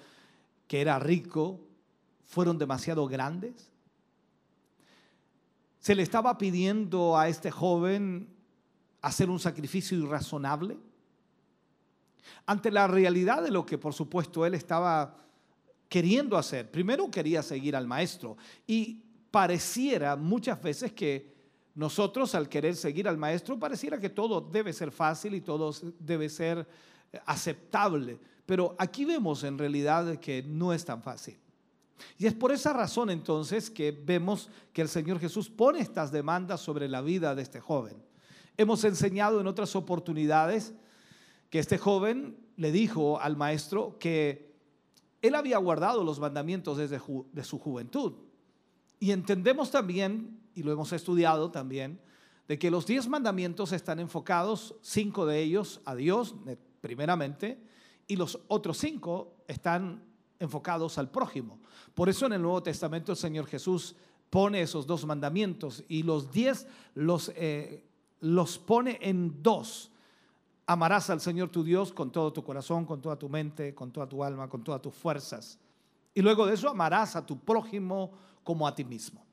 [0.67, 1.59] que era rico,
[2.27, 3.71] fueron demasiado grandes?
[5.79, 8.27] ¿Se le estaba pidiendo a este joven
[9.01, 10.77] hacer un sacrificio irrazonable?
[12.45, 15.15] Ante la realidad de lo que por supuesto él estaba
[15.87, 16.69] queriendo hacer.
[16.69, 19.01] Primero quería seguir al maestro y
[19.31, 21.33] pareciera muchas veces que
[21.75, 26.27] nosotros al querer seguir al maestro pareciera que todo debe ser fácil y todo debe
[26.27, 26.67] ser
[27.25, 28.19] aceptable.
[28.45, 31.37] Pero aquí vemos en realidad que no es tan fácil.
[32.17, 36.61] Y es por esa razón entonces que vemos que el Señor Jesús pone estas demandas
[36.61, 37.97] sobre la vida de este joven.
[38.57, 40.73] Hemos enseñado en otras oportunidades
[41.49, 44.55] que este joven le dijo al maestro que
[45.21, 46.99] él había guardado los mandamientos desde
[47.43, 48.13] su juventud.
[48.99, 51.99] Y entendemos también, y lo hemos estudiado también,
[52.47, 57.61] de que los diez mandamientos están enfocados, cinco de ellos a Dios, eh, primeramente,
[58.07, 60.01] y los otros cinco están
[60.39, 61.59] enfocados al prójimo.
[61.93, 63.95] Por eso en el Nuevo Testamento el Señor Jesús
[64.29, 67.83] pone esos dos mandamientos y los diez los, eh,
[68.19, 69.91] los pone en dos.
[70.65, 74.07] Amarás al Señor tu Dios con todo tu corazón, con toda tu mente, con toda
[74.07, 75.59] tu alma, con todas tus fuerzas.
[76.13, 78.11] Y luego de eso amarás a tu prójimo
[78.43, 79.26] como a ti mismo.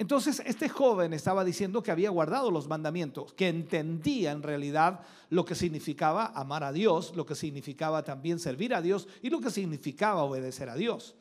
[0.00, 5.44] Entonces este joven estaba diciendo que había guardado los mandamientos, que entendía en realidad lo
[5.44, 9.50] que significaba amar a Dios, lo que significaba también servir a Dios y lo que
[9.50, 11.16] significaba obedecer a Dios.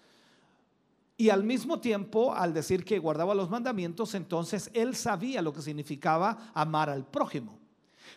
[1.18, 5.62] Y al mismo tiempo, al decir que guardaba los mandamientos, entonces él sabía lo que
[5.62, 7.60] significaba amar al prójimo.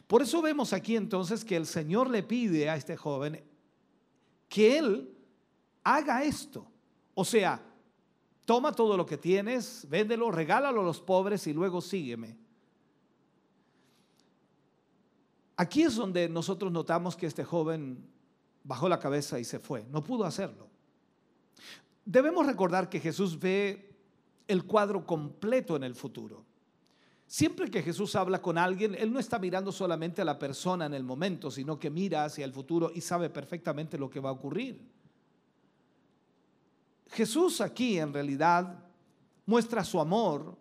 [0.07, 3.43] Por eso vemos aquí entonces que el Señor le pide a este joven
[4.49, 5.13] que él
[5.83, 6.65] haga esto.
[7.15, 7.61] O sea,
[8.45, 12.37] toma todo lo que tienes, véndelo, regálalo a los pobres y luego sígueme.
[15.57, 18.05] Aquí es donde nosotros notamos que este joven
[18.65, 19.85] bajó la cabeza y se fue.
[19.91, 20.69] No pudo hacerlo.
[22.05, 23.95] Debemos recordar que Jesús ve
[24.49, 26.45] el cuadro completo en el futuro.
[27.27, 30.95] Siempre que Jesús habla con alguien, Él no está mirando solamente a la persona en
[30.95, 34.33] el momento, sino que mira hacia el futuro y sabe perfectamente lo que va a
[34.33, 34.81] ocurrir.
[37.13, 38.79] Jesús aquí en realidad
[39.45, 40.57] muestra su amor,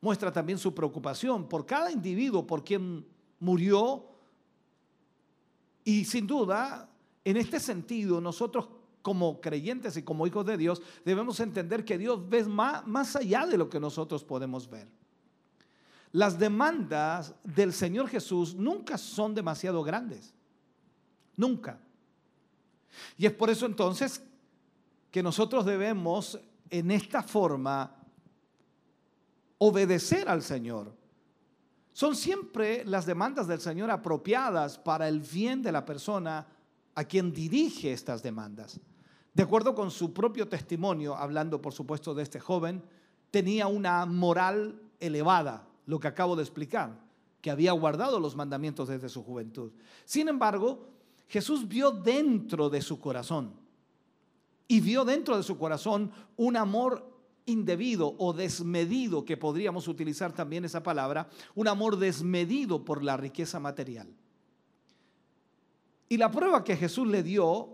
[0.00, 3.06] muestra también su preocupación por cada individuo por quien
[3.38, 4.06] murió.
[5.84, 6.88] Y sin duda,
[7.24, 8.68] en este sentido, nosotros
[9.02, 13.46] como creyentes y como hijos de Dios debemos entender que Dios ve más, más allá
[13.46, 14.88] de lo que nosotros podemos ver.
[16.12, 20.32] Las demandas del Señor Jesús nunca son demasiado grandes.
[21.36, 21.80] Nunca.
[23.18, 24.22] Y es por eso entonces
[25.12, 26.40] que nosotros debemos
[26.70, 27.94] en esta forma
[29.58, 30.96] obedecer al Señor.
[31.92, 36.46] Son siempre las demandas del Señor apropiadas para el bien de la persona
[36.94, 38.80] a quien dirige estas demandas.
[39.34, 42.82] De acuerdo con su propio testimonio, hablando por supuesto de este joven,
[43.30, 46.98] tenía una moral elevada, lo que acabo de explicar,
[47.42, 49.72] que había guardado los mandamientos desde su juventud.
[50.06, 50.88] Sin embargo,
[51.28, 53.61] Jesús vio dentro de su corazón
[54.72, 57.06] y vio dentro de su corazón un amor
[57.44, 63.60] indebido o desmedido, que podríamos utilizar también esa palabra, un amor desmedido por la riqueza
[63.60, 64.08] material.
[66.08, 67.68] Y la prueba que Jesús le dio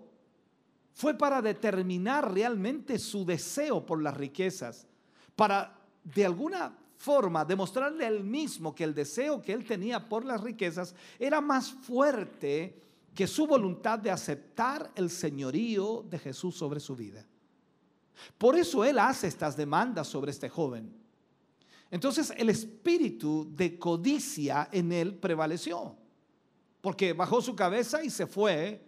[0.93, 4.89] fue para determinar realmente su deseo por las riquezas,
[5.37, 10.25] para de alguna forma demostrarle a él mismo que el deseo que él tenía por
[10.25, 12.88] las riquezas era más fuerte
[13.19, 17.27] que su voluntad de aceptar el señorío de Jesús sobre su vida.
[18.39, 20.95] Por eso él hace estas demandas sobre este joven.
[21.91, 25.97] Entonces el espíritu de codicia en él prevaleció,
[26.81, 28.81] porque bajó su cabeza y se fue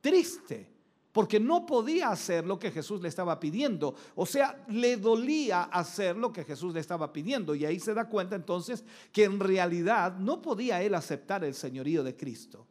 [0.00, 0.68] triste,
[1.12, 3.94] porque no podía hacer lo que Jesús le estaba pidiendo.
[4.16, 7.54] O sea, le dolía hacer lo que Jesús le estaba pidiendo.
[7.54, 12.02] Y ahí se da cuenta entonces que en realidad no podía él aceptar el señorío
[12.02, 12.66] de Cristo.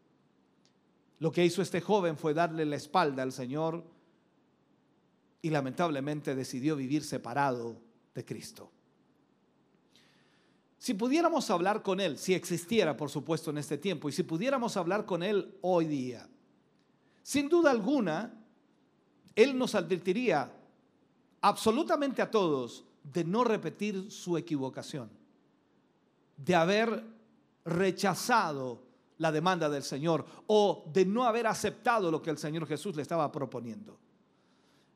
[1.19, 3.83] Lo que hizo este joven fue darle la espalda al Señor
[5.41, 7.77] y lamentablemente decidió vivir separado
[8.13, 8.71] de Cristo.
[10.77, 14.77] Si pudiéramos hablar con Él, si existiera por supuesto en este tiempo, y si pudiéramos
[14.77, 16.27] hablar con Él hoy día,
[17.23, 18.33] sin duda alguna,
[19.35, 20.51] Él nos advertiría
[21.41, 25.09] absolutamente a todos de no repetir su equivocación,
[26.37, 27.03] de haber
[27.65, 28.86] rechazado
[29.17, 33.01] la demanda del Señor o de no haber aceptado lo que el Señor Jesús le
[33.01, 33.97] estaba proponiendo.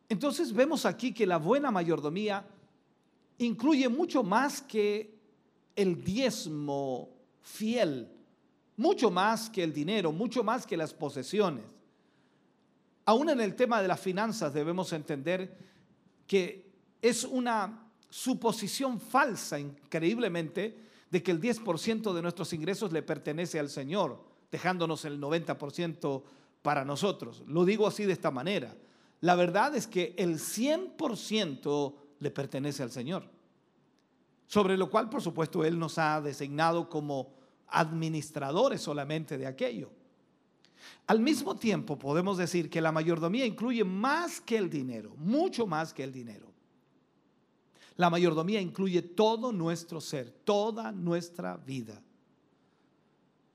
[0.09, 2.45] Entonces vemos aquí que la buena mayordomía
[3.37, 5.17] incluye mucho más que
[5.75, 7.09] el diezmo
[7.41, 8.09] fiel,
[8.77, 11.63] mucho más que el dinero, mucho más que las posesiones.
[13.05, 15.57] Aún en el tema de las finanzas debemos entender
[16.27, 20.77] que es una suposición falsa, increíblemente,
[21.11, 26.23] de que el 10% de nuestros ingresos le pertenece al Señor, dejándonos el 90%
[26.61, 27.43] para nosotros.
[27.47, 28.75] Lo digo así de esta manera.
[29.19, 33.25] La verdad es que el 100% le pertenece al Señor,
[34.47, 37.33] sobre lo cual, por supuesto, Él nos ha designado como
[37.67, 39.91] administradores solamente de aquello.
[41.07, 45.93] Al mismo tiempo, podemos decir que la mayordomía incluye más que el dinero, mucho más
[45.93, 46.50] que el dinero.
[47.97, 52.01] La mayordomía incluye todo nuestro ser, toda nuestra vida.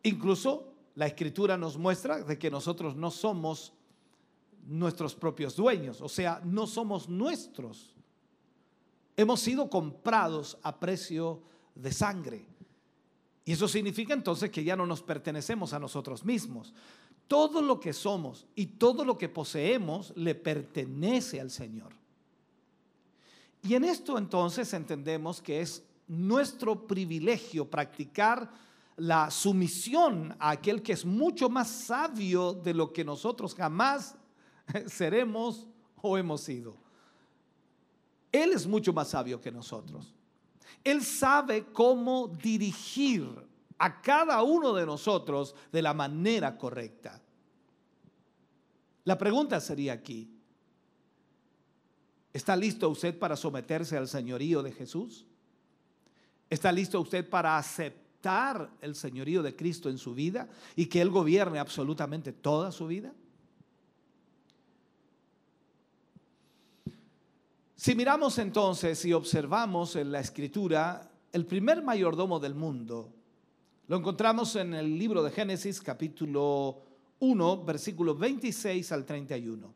[0.02, 3.72] Incluso la escritura nos muestra de que nosotros no somos
[4.66, 7.94] nuestros propios dueños, o sea, no somos nuestros.
[9.16, 11.42] Hemos sido comprados a precio
[11.74, 12.46] de sangre.
[13.44, 16.74] Y eso significa entonces que ya no nos pertenecemos a nosotros mismos.
[17.28, 21.92] Todo lo que somos y todo lo que poseemos le pertenece al Señor.
[23.66, 28.48] Y en esto entonces entendemos que es nuestro privilegio practicar
[28.96, 34.14] la sumisión a aquel que es mucho más sabio de lo que nosotros jamás
[34.86, 35.66] seremos
[36.00, 36.76] o hemos sido.
[38.30, 40.14] Él es mucho más sabio que nosotros.
[40.84, 43.28] Él sabe cómo dirigir
[43.78, 47.20] a cada uno de nosotros de la manera correcta.
[49.02, 50.35] La pregunta sería aquí,
[52.36, 55.24] ¿está listo usted para someterse al señorío de Jesús?
[56.50, 61.10] ¿Está listo usted para aceptar el señorío de Cristo en su vida y que Él
[61.10, 63.12] gobierne absolutamente toda su vida?
[67.74, 73.12] Si miramos entonces y observamos en la escritura, el primer mayordomo del mundo,
[73.88, 76.82] lo encontramos en el libro de Génesis capítulo
[77.20, 79.75] 1, versículos 26 al 31.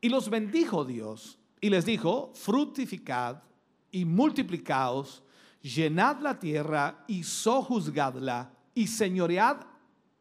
[0.00, 3.42] Y los bendijo Dios y les dijo, fructificad
[3.90, 5.22] y multiplicaos,
[5.60, 9.58] llenad la tierra y sojuzgadla y señoread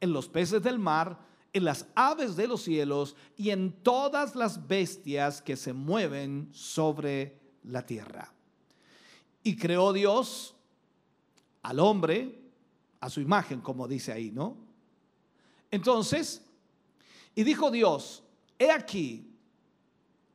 [0.02, 1.20] en los peces del mar,
[1.54, 7.40] en las aves de los cielos y en todas las bestias que se mueven sobre
[7.64, 8.34] la tierra.
[9.44, 10.56] Y creó Dios
[11.62, 12.40] al hombre
[13.00, 14.58] a su imagen, como dice ahí, ¿no?
[15.72, 16.46] Entonces,
[17.36, 18.24] y dijo Dios,
[18.58, 19.29] he aquí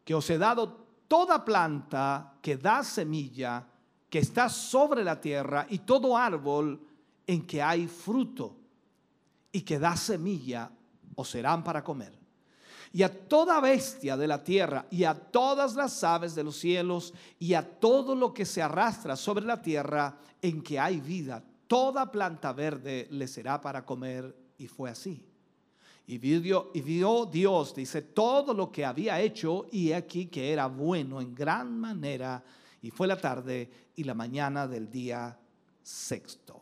[0.05, 3.67] que os he dado toda planta que da semilla,
[4.09, 6.81] que está sobre la tierra, y todo árbol
[7.27, 8.57] en que hay fruto,
[9.51, 10.71] y que da semilla
[11.17, 12.13] o serán para comer.
[12.93, 17.13] Y a toda bestia de la tierra, y a todas las aves de los cielos,
[17.41, 22.13] y a todo lo que se arrastra sobre la tierra en que hay vida, toda
[22.13, 24.37] planta verde le será para comer.
[24.59, 25.21] Y fue así.
[26.07, 26.71] Y vio,
[27.31, 32.45] Dios, dice, todo lo que había hecho, y aquí que era bueno en gran manera.
[32.83, 35.39] Y fue la tarde y la mañana del día
[35.83, 36.61] sexto.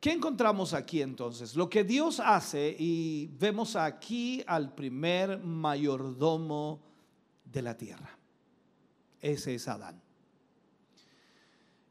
[0.00, 1.54] ¿Qué encontramos aquí entonces?
[1.54, 6.80] Lo que Dios hace y vemos aquí al primer mayordomo
[7.44, 8.18] de la tierra.
[9.20, 10.02] Ese es Adán.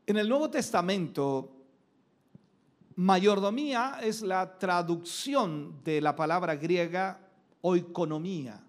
[0.06, 1.61] En el Nuevo Testamento,
[2.96, 7.20] mayordomía es la traducción de la palabra griega
[7.62, 8.64] oikonomía,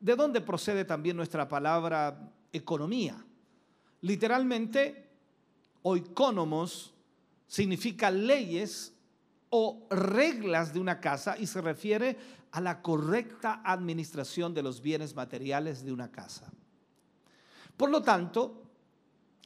[0.00, 3.24] de donde procede también nuestra palabra economía.
[4.00, 5.08] Literalmente,
[5.82, 6.92] oikonomos
[7.46, 8.92] significa leyes
[9.50, 12.16] o reglas de una casa y se refiere
[12.50, 16.50] a la correcta administración de los bienes materiales de una casa.
[17.76, 18.62] Por lo tanto,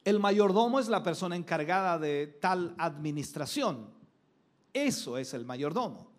[0.05, 4.00] el mayordomo es la persona encargada de tal administración.
[4.73, 6.11] Eso es el mayordomo.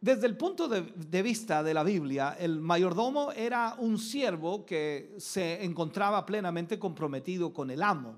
[0.00, 5.62] Desde el punto de, vista de la Biblia, el mayordomo era un siervo que se
[5.62, 8.16] encontraba plenamente comprometido con el amo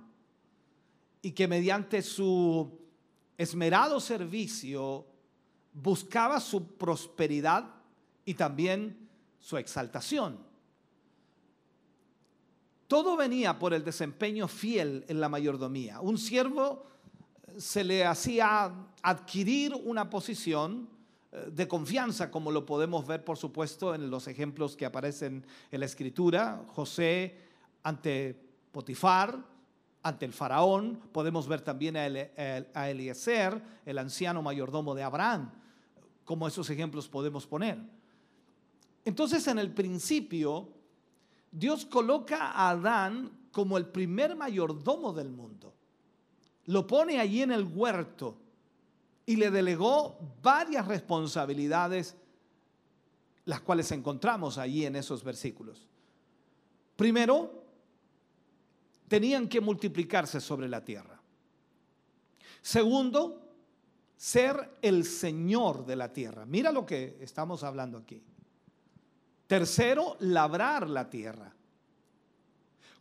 [1.20, 2.78] y que mediante su
[3.36, 5.06] esmerado servicio
[5.72, 7.68] buscaba su prosperidad
[8.24, 9.08] y también
[9.40, 10.38] su exaltación.
[12.86, 16.00] Todo venía por el desempeño fiel en la mayordomía.
[16.00, 16.91] Un siervo
[17.58, 18.72] se le hacía
[19.02, 20.88] adquirir una posición
[21.32, 25.80] eh, de confianza, como lo podemos ver, por supuesto, en los ejemplos que aparecen en
[25.80, 26.64] la escritura.
[26.74, 27.36] José
[27.82, 28.38] ante
[28.70, 29.38] Potifar,
[30.02, 31.00] ante el faraón.
[31.12, 35.52] Podemos ver también a Eliezer, el anciano mayordomo de Abraham,
[36.24, 37.78] como esos ejemplos podemos poner.
[39.04, 40.68] Entonces, en el principio,
[41.50, 45.74] Dios coloca a Adán como el primer mayordomo del mundo.
[46.66, 48.36] Lo pone allí en el huerto
[49.26, 52.16] y le delegó varias responsabilidades,
[53.44, 55.88] las cuales encontramos allí en esos versículos.
[56.96, 57.64] Primero,
[59.08, 61.20] tenían que multiplicarse sobre la tierra.
[62.60, 63.42] Segundo,
[64.16, 66.46] ser el Señor de la tierra.
[66.46, 68.22] Mira lo que estamos hablando aquí.
[69.48, 71.52] Tercero, labrar la tierra.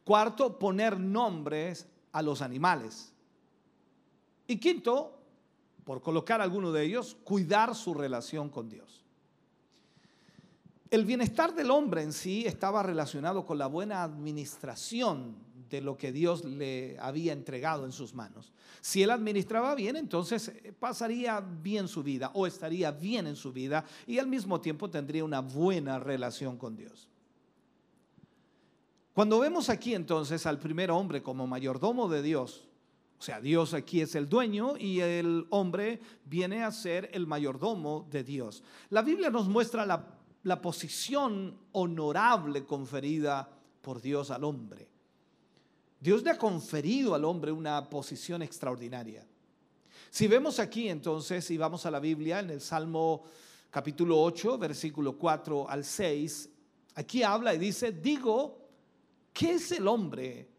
[0.03, 3.14] Cuarto, poner nombres a los animales.
[4.52, 5.18] Y quinto,
[5.86, 9.02] por colocar alguno de ellos, cuidar su relación con Dios.
[10.89, 15.38] El bienestar del hombre en sí estaba relacionado con la buena administración
[15.70, 18.52] de lo que Dios le había entregado en sus manos.
[18.82, 23.54] Si él administraba bien, entonces eh, pasaría bien su vida o estaría bien en su
[23.54, 27.08] vida y al mismo tiempo tendría una buena relación con Dios.
[29.14, 32.68] Cuando vemos aquí entonces al primer hombre como mayordomo de Dios,
[33.22, 38.08] o sea, Dios aquí es el dueño y el hombre viene a ser el mayordomo
[38.10, 38.64] de Dios.
[38.90, 40.08] La Biblia nos muestra la,
[40.42, 43.48] la posición honorable conferida
[43.80, 44.90] por Dios al hombre.
[46.00, 49.24] Dios le ha conferido al hombre una posición extraordinaria.
[50.10, 53.26] Si vemos aquí entonces y vamos a la Biblia en el Salmo
[53.70, 56.50] capítulo 8, versículo 4 al 6,
[56.96, 58.68] aquí habla y dice, digo,
[59.32, 60.51] ¿qué es el hombre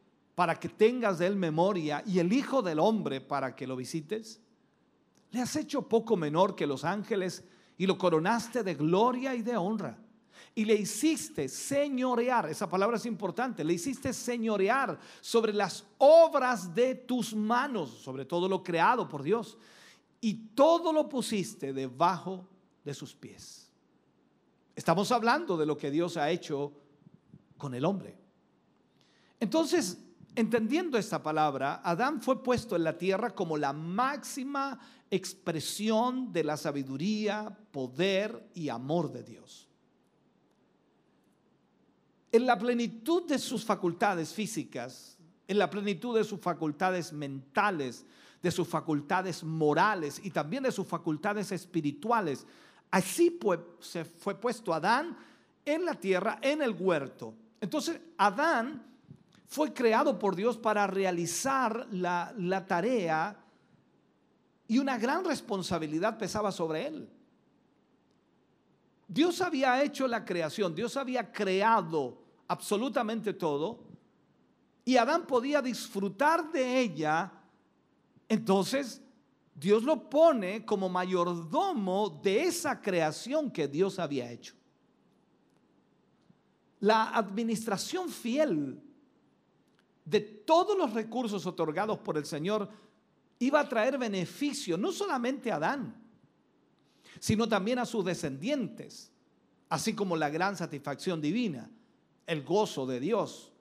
[0.42, 4.40] para que tengas de él memoria y el Hijo del Hombre para que lo visites?
[5.30, 7.44] Le has hecho poco menor que los ángeles
[7.78, 9.96] y lo coronaste de gloria y de honra
[10.52, 16.96] y le hiciste señorear, esa palabra es importante, le hiciste señorear sobre las obras de
[16.96, 19.56] tus manos, sobre todo lo creado por Dios,
[20.20, 22.48] y todo lo pusiste debajo
[22.84, 23.70] de sus pies.
[24.74, 26.72] Estamos hablando de lo que Dios ha hecho
[27.56, 28.18] con el hombre.
[29.38, 29.98] Entonces,
[30.34, 34.78] entendiendo esta palabra, Adán fue puesto en la tierra como la máxima
[35.10, 39.68] expresión de la sabiduría, poder y amor de Dios
[42.32, 48.06] en la plenitud de sus facultades físicas, en la plenitud de sus facultades mentales,
[48.42, 52.46] de sus facultades morales y también de sus facultades espirituales.
[52.90, 55.16] Así pues, se fue puesto Adán
[55.64, 57.34] en la tierra, en el huerto.
[57.60, 58.82] Entonces, Adán
[59.52, 63.38] fue creado por Dios para realizar la, la tarea
[64.66, 67.10] y una gran responsabilidad pesaba sobre él.
[69.06, 73.84] Dios había hecho la creación, Dios había creado absolutamente todo,
[74.86, 77.30] y Adán podía disfrutar de ella,
[78.30, 79.02] entonces
[79.54, 84.54] Dios lo pone como mayordomo de esa creación que Dios había hecho.
[86.80, 88.82] La administración fiel
[90.04, 92.68] de todos los recursos otorgados por el Señor
[93.38, 95.94] iba a traer beneficio no solamente a Adán,
[97.18, 99.10] sino también a sus descendientes,
[99.68, 101.70] así como la gran satisfacción divina
[102.26, 103.52] el gozo de Dios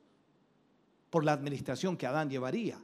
[1.09, 2.79] por la administración que Adán llevaría.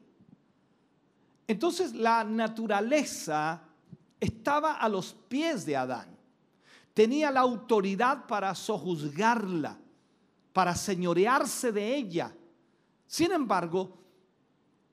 [1.48, 3.62] Entonces la naturaleza
[4.20, 6.18] estaba a los pies de Adán.
[6.94, 9.78] Tenía la autoridad para sojuzgarla,
[10.52, 12.34] para señorearse de ella.
[13.08, 13.98] Sin embargo,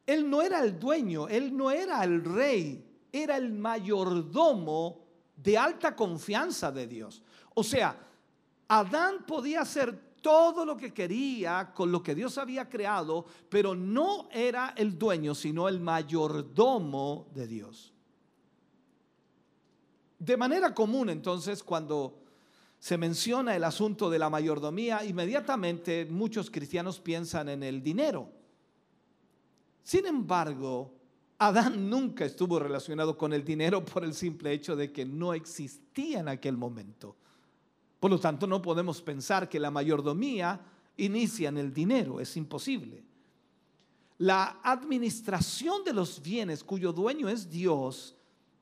[0.06, 5.04] él no era el dueño, él no era el rey, era el mayordomo
[5.36, 7.22] de alta confianza de Dios.
[7.54, 7.98] O sea,
[8.68, 14.28] Adán podía hacer todo lo que quería con lo que Dios había creado, pero no
[14.30, 17.92] era el dueño, sino el mayordomo de Dios.
[20.18, 22.23] De manera común, entonces, cuando
[22.84, 28.28] se menciona el asunto de la mayordomía, inmediatamente muchos cristianos piensan en el dinero.
[29.82, 30.92] Sin embargo,
[31.38, 36.20] Adán nunca estuvo relacionado con el dinero por el simple hecho de que no existía
[36.20, 37.16] en aquel momento.
[37.98, 40.60] Por lo tanto, no podemos pensar que la mayordomía
[40.98, 43.02] inicia en el dinero, es imposible.
[44.18, 48.14] La administración de los bienes cuyo dueño es Dios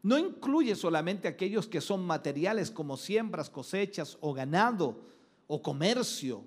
[0.02, 5.00] no incluye solamente aquellos que son materiales como siembras, cosechas o ganado
[5.46, 6.44] o comercio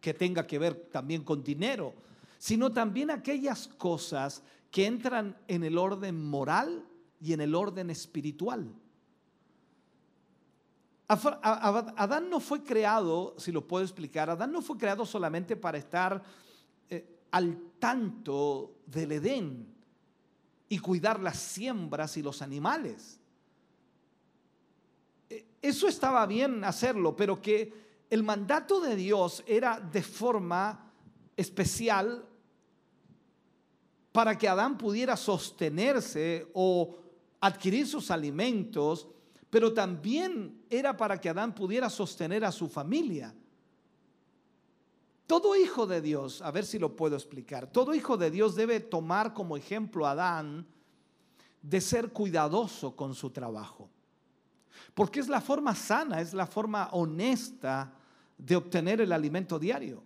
[0.00, 1.94] que tenga que ver también con dinero,
[2.38, 6.86] sino también aquellas cosas que entran en el orden moral
[7.20, 8.72] y en el orden espiritual.
[11.08, 16.22] Adán no fue creado, si lo puedo explicar, Adán no fue creado solamente para estar
[16.90, 19.75] eh, al tanto del Edén
[20.68, 23.18] y cuidar las siembras y los animales.
[25.30, 27.72] Eh, eso estaba bien hacerlo, pero que
[28.10, 30.92] el mandato de Dios era de forma
[31.36, 32.24] especial
[34.12, 36.96] para que Adán pudiera sostenerse o
[37.40, 39.08] adquirir sus alimentos
[39.50, 43.34] pero también era para que Adán pudiera sostener a su familia.
[45.26, 48.78] Todo hijo de Dios, a ver si lo puedo explicar, todo hijo de Dios debe
[48.78, 50.66] tomar como ejemplo a Adán
[51.60, 53.90] de ser cuidadoso con su trabajo.
[54.94, 57.92] Porque es la forma sana, es la forma honesta
[58.38, 60.02] de obtener el alimento diario.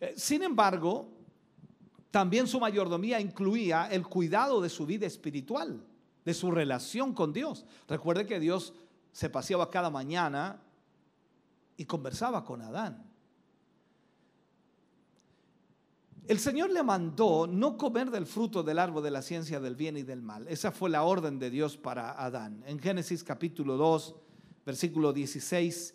[0.00, 1.08] Eh, Sin embargo,
[2.10, 5.84] también su mayordomía incluía el cuidado de su vida espiritual,
[6.24, 7.64] de su relación con Dios.
[7.86, 8.74] Recuerde que Dios
[9.12, 10.60] se paseaba cada mañana
[11.76, 13.09] y conversaba con Adán.
[16.30, 19.96] El Señor le mandó no comer del fruto del árbol de la ciencia del bien
[19.96, 20.46] y del mal.
[20.46, 22.62] Esa fue la orden de Dios para Adán.
[22.68, 24.14] En Génesis capítulo 2,
[24.64, 25.92] versículo 16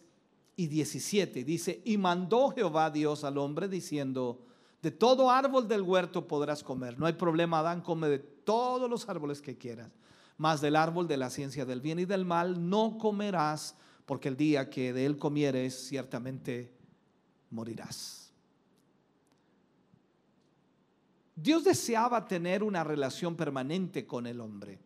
[0.58, 4.46] y 17 dice, y mandó Jehová Dios al hombre diciendo,
[4.82, 7.00] de todo árbol del huerto podrás comer.
[7.00, 9.90] No hay problema, Adán, come de todos los árboles que quieras.
[10.38, 14.36] Mas del árbol de la ciencia del bien y del mal no comerás, porque el
[14.36, 16.74] día que de él comieres ciertamente
[17.52, 18.25] morirás.
[21.36, 24.80] Dios deseaba tener una relación permanente con el hombre,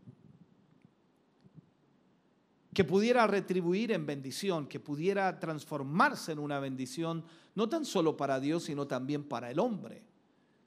[2.74, 7.24] que pudiera retribuir en bendición, que pudiera transformarse en una bendición,
[7.54, 10.02] no tan solo para Dios, sino también para el hombre,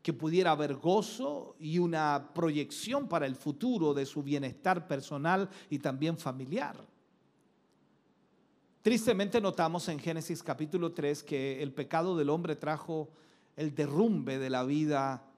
[0.03, 5.79] que pudiera haber gozo y una proyección para el futuro de su bienestar personal y
[5.79, 6.77] también familiar.
[8.83, 13.11] Tristemente notamos en Génesis capítulo 3 que el pecado del hombre trajo
[13.57, 15.32] el derrumbe de la vida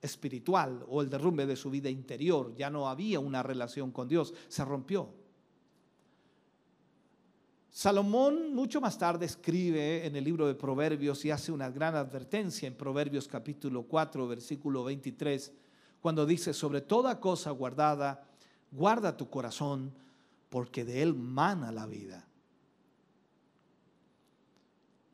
[0.00, 2.54] espiritual o el derrumbe de su vida interior.
[2.56, 5.10] Ya no había una relación con Dios, se rompió.
[7.70, 12.66] Salomón mucho más tarde escribe en el libro de Proverbios y hace una gran advertencia
[12.66, 15.52] en Proverbios capítulo 4, versículo 23,
[16.00, 18.26] cuando dice, sobre toda cosa guardada,
[18.72, 19.92] guarda tu corazón,
[20.48, 22.26] porque de él mana la vida.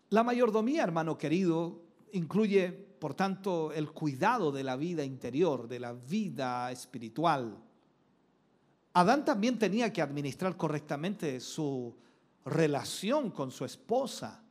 [0.08, 1.82] La mayordomía, hermano querido,
[2.12, 7.56] incluye, por tanto, el cuidado de la vida interior, de la vida espiritual.
[8.94, 11.94] Adán también tenía que administrar correctamente su
[12.44, 14.42] relación con su esposa.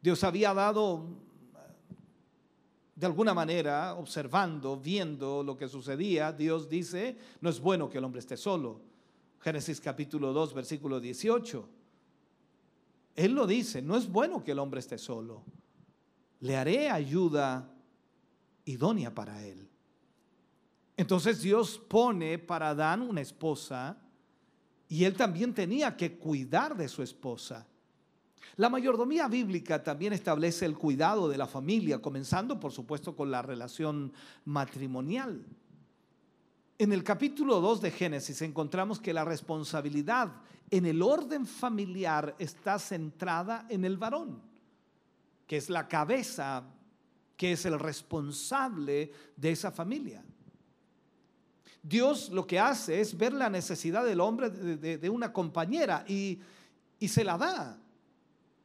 [0.00, 1.06] Dios había dado,
[2.94, 8.04] de alguna manera, observando, viendo lo que sucedía, Dios dice, no es bueno que el
[8.04, 8.80] hombre esté solo.
[9.40, 11.68] Génesis capítulo 2, versículo 18.
[13.16, 15.42] Él lo dice, no es bueno que el hombre esté solo.
[16.42, 17.68] Le haré ayuda
[18.64, 19.68] idónea para él.
[20.96, 23.96] Entonces Dios pone para Adán una esposa
[24.88, 27.66] y él también tenía que cuidar de su esposa.
[28.56, 33.40] La mayordomía bíblica también establece el cuidado de la familia, comenzando por supuesto con la
[33.40, 34.12] relación
[34.44, 35.44] matrimonial.
[36.78, 40.32] En el capítulo 2 de Génesis encontramos que la responsabilidad
[40.70, 44.42] en el orden familiar está centrada en el varón,
[45.46, 46.64] que es la cabeza,
[47.36, 50.24] que es el responsable de esa familia.
[51.82, 56.38] Dios lo que hace es ver la necesidad del hombre de, una compañera y,
[57.00, 57.78] y se la da.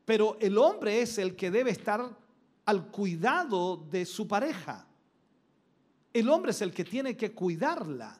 [0.05, 2.15] Pero el hombre es el que debe estar
[2.65, 4.85] al cuidado de su pareja.
[6.13, 8.19] El hombre es el que tiene que cuidarla.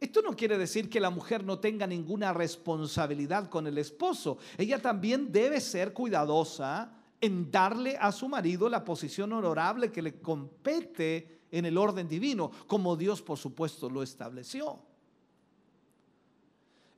[0.00, 4.38] Esto no quiere decir que la mujer no tenga ninguna responsabilidad con el esposo.
[4.56, 10.20] Ella también debe ser cuidadosa en darle a su marido la posición honorable que le
[10.20, 14.78] compete en el orden divino, como Dios por supuesto lo estableció.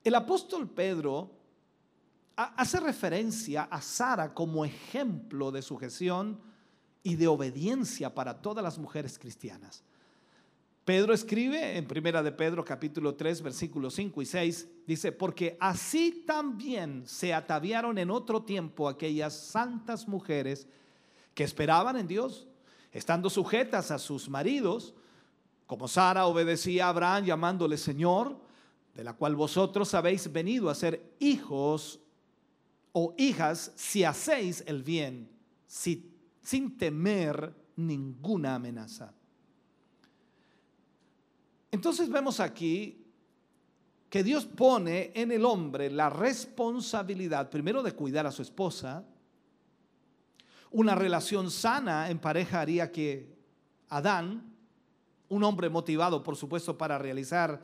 [0.02, 1.30] El apóstol Pedro
[2.36, 6.40] ha- hace referencia a Sara como ejemplo de sujeción
[7.02, 9.82] y de obediencia para todas las mujeres cristianas.
[10.90, 16.24] Pedro escribe en Primera de Pedro capítulo 3 versículos 5 y 6 dice, porque así
[16.26, 20.66] también se ataviaron en otro tiempo aquellas santas mujeres
[21.32, 22.48] que esperaban en Dios,
[22.90, 24.92] estando sujetas a sus maridos,
[25.68, 28.36] como Sara obedecía a Abraham llamándole Señor,
[28.92, 32.00] de la cual vosotros habéis venido a ser hijos
[32.90, 35.30] o hijas si hacéis el bien,
[35.68, 36.12] si-
[36.42, 39.14] sin temer ninguna amenaza.
[41.70, 43.05] Entonces vemos aquí
[44.09, 49.05] que Dios pone en el hombre la responsabilidad, primero de cuidar a su esposa.
[50.72, 53.38] Una relación sana en pareja haría que
[53.88, 54.52] Adán,
[55.28, 57.62] un hombre motivado, por supuesto, para realizar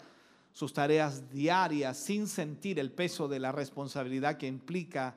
[0.53, 5.17] sus tareas diarias sin sentir el peso de la responsabilidad que implica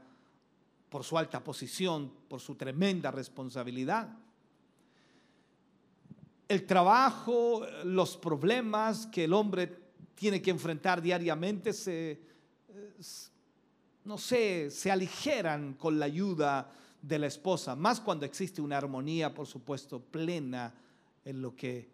[0.90, 4.10] por su alta posición, por su tremenda responsabilidad
[6.50, 9.68] el trabajo, los problemas que el hombre
[10.16, 12.20] tiene que enfrentar diariamente se,
[12.70, 12.94] eh,
[14.04, 16.72] no sé, se aligeran con la ayuda
[17.02, 20.74] de la esposa, más cuando existe una armonía, por supuesto, plena
[21.24, 21.88] en lo que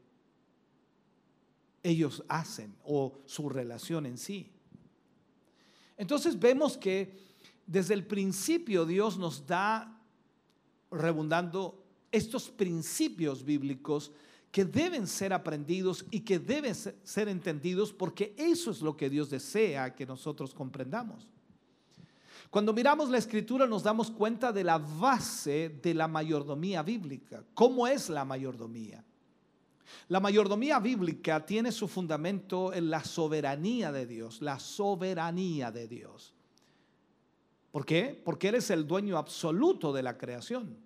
[1.83, 4.51] ellos hacen o su relación en sí.
[5.97, 7.19] Entonces vemos que
[7.67, 10.01] desde el principio Dios nos da,
[10.89, 14.13] rebundando, estos principios bíblicos
[14.55, 19.29] que deben ser aprendidos y que deben ser entendidos porque eso es lo que Dios
[19.29, 21.27] desea que nosotros comprendamos.
[22.49, 27.43] Cuando miramos la escritura nos damos cuenta de la base de la mayordomía bíblica.
[27.53, 29.03] ¿Cómo es la mayordomía?
[30.07, 36.33] La mayordomía bíblica tiene su fundamento en la soberanía de Dios, la soberanía de Dios.
[37.73, 38.21] ¿Por qué?
[38.23, 40.84] Porque Él es el dueño absoluto de la creación.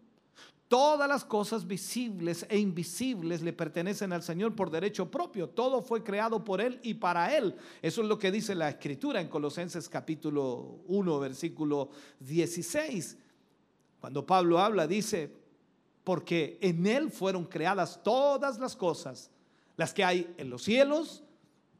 [0.69, 5.49] Todas las cosas visibles e invisibles le pertenecen al Señor por derecho propio.
[5.49, 7.55] Todo fue creado por Él y para Él.
[7.81, 11.89] Eso es lo que dice la Escritura en Colosenses capítulo 1, versículo
[12.19, 13.17] 16.
[13.99, 15.33] Cuando Pablo habla, dice,
[16.03, 19.31] porque en Él fueron creadas todas las cosas,
[19.75, 21.23] las que hay en los cielos,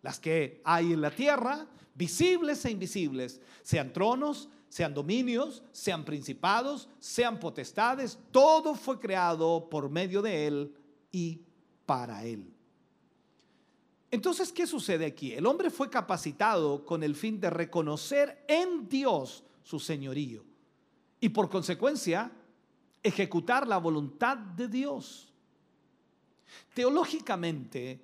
[0.02, 6.88] las que hay en la tierra, visibles e invisibles, sean tronos, sean dominios, sean principados,
[7.00, 10.76] sean potestades, todo fue creado por medio de Él
[11.12, 11.42] y
[11.86, 12.54] para Él.
[14.12, 15.34] Entonces, ¿qué sucede aquí?
[15.34, 20.44] El hombre fue capacitado con el fin de reconocer en Dios su señorío
[21.20, 22.32] y por consecuencia
[23.04, 25.34] ejecutar la voluntad de Dios.
[26.74, 28.00] Teológicamente,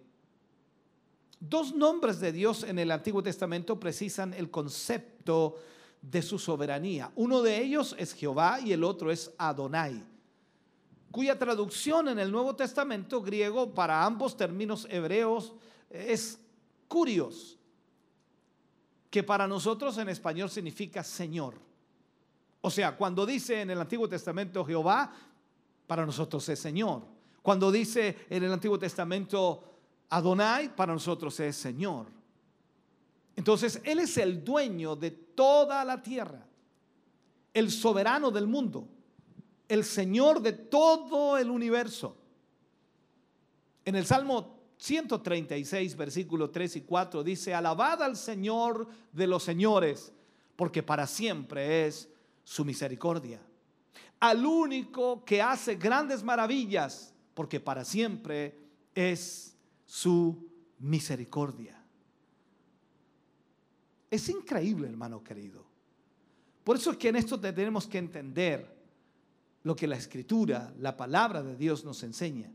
[1.40, 5.58] dos nombres de Dios en el Antiguo Testamento precisan el concepto
[6.22, 7.12] su soberanía.
[7.16, 10.04] Uno de ellos es Jehová y el otro es Adonai,
[11.12, 15.54] cuya traducción en el Nuevo Testamento griego para ambos términos hebreos
[15.90, 16.40] es
[16.88, 17.58] curios,
[19.10, 21.56] que para nosotros en español significa Señor.
[22.62, 25.12] O sea, cuando dice en el Antiguo Testamento Jehová,
[25.88, 27.04] para nosotros es Señor.
[27.42, 29.64] Cuando dice en el Antiguo Testamento
[30.10, 32.08] Adonai, para nosotros es Señor.
[33.36, 36.46] Entonces, Él es el dueño de toda la tierra,
[37.54, 38.88] el soberano del mundo,
[39.68, 42.18] el Señor de todo el universo.
[43.84, 50.14] En el Salmo 136, versículos 3 y 4 dice, alabad al Señor de los señores,
[50.56, 52.10] porque para siempre es
[52.44, 53.42] su misericordia.
[54.20, 58.58] Al único que hace grandes maravillas, porque para siempre
[58.94, 60.50] es su
[60.80, 61.85] misericordia.
[64.16, 65.62] Es increíble, hermano querido.
[66.64, 68.74] Por eso es que en esto tenemos que entender
[69.64, 72.50] lo que la escritura, la palabra de Dios nos enseña.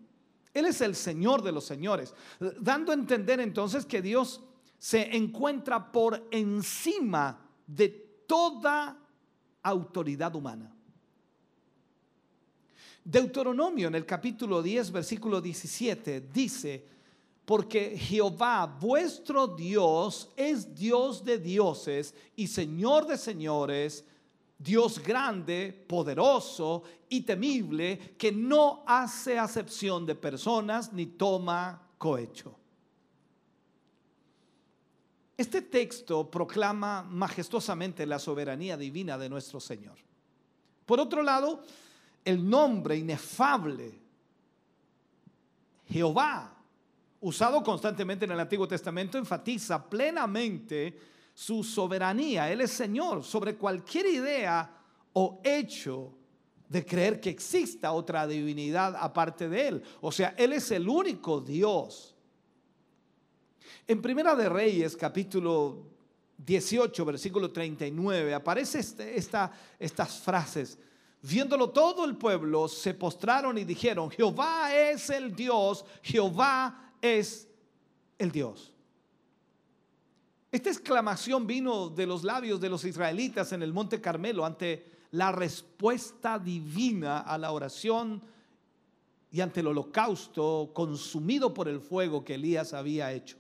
[0.54, 2.14] Él es el Señor de los señores,
[2.60, 4.40] dando a entender entonces que Dios
[4.78, 7.90] se encuentra por encima de
[8.26, 8.98] toda
[9.62, 10.74] autoridad humana.
[13.04, 16.86] Deuteronomio en el capítulo 10, versículo 17 dice,
[17.50, 24.04] porque Jehová vuestro Dios es Dios de dioses y Señor de señores,
[24.56, 32.56] Dios grande, poderoso y temible, que no hace acepción de personas ni toma cohecho.
[35.36, 39.98] Este texto proclama majestuosamente la soberanía divina de nuestro Señor.
[40.86, 41.64] Por otro lado,
[42.24, 43.98] el nombre inefable,
[45.88, 46.58] Jehová,
[47.20, 50.98] usado constantemente en el Antiguo Testamento, enfatiza plenamente
[51.34, 52.50] su soberanía.
[52.50, 54.70] Él es Señor sobre cualquier idea
[55.12, 56.14] o hecho
[56.68, 59.82] de creer que exista otra divinidad aparte de Él.
[60.00, 62.14] O sea, Él es el único Dios.
[63.86, 65.84] En Primera de Reyes, capítulo
[66.38, 70.78] 18, versículo 39, aparece este, esta, estas frases.
[71.22, 77.48] Viéndolo todo el pueblo, se postraron y dijeron, Jehová es el Dios, Jehová es
[78.18, 78.72] el Dios.
[80.52, 85.30] Esta exclamación vino de los labios de los israelitas en el monte Carmelo ante la
[85.32, 88.22] respuesta divina a la oración
[89.30, 93.36] y ante el holocausto consumido por el fuego que Elías había hecho.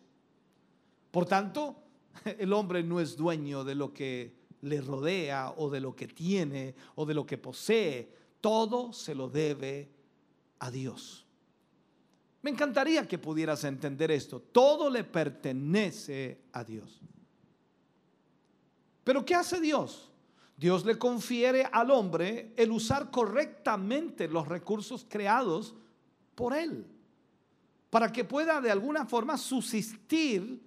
[1.10, 1.76] Por tanto,
[2.38, 6.74] el hombre no es dueño de lo que le rodea o de lo que tiene
[6.94, 8.08] o de lo que posee.
[8.40, 9.90] Todo se lo debe
[10.60, 11.26] a Dios.
[12.42, 14.40] Me encantaría que pudieras entender esto.
[14.40, 17.00] Todo le pertenece a Dios.
[19.04, 20.10] Pero ¿qué hace Dios?
[20.56, 25.74] Dios le confiere al hombre el usar correctamente los recursos creados
[26.34, 26.86] por él,
[27.88, 30.62] para que pueda de alguna forma subsistir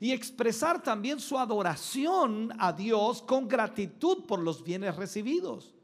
[0.00, 5.74] y expresar también su adoración a Dios con gratitud por los bienes recibidos.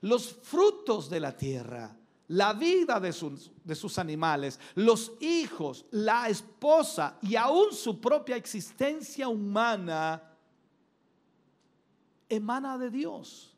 [0.00, 1.96] los frutos de la tierra,
[2.28, 10.22] la vida de sus, animales, los hijos, la esposa y aún su propia existencia humana
[12.28, 13.54] emana de Dios.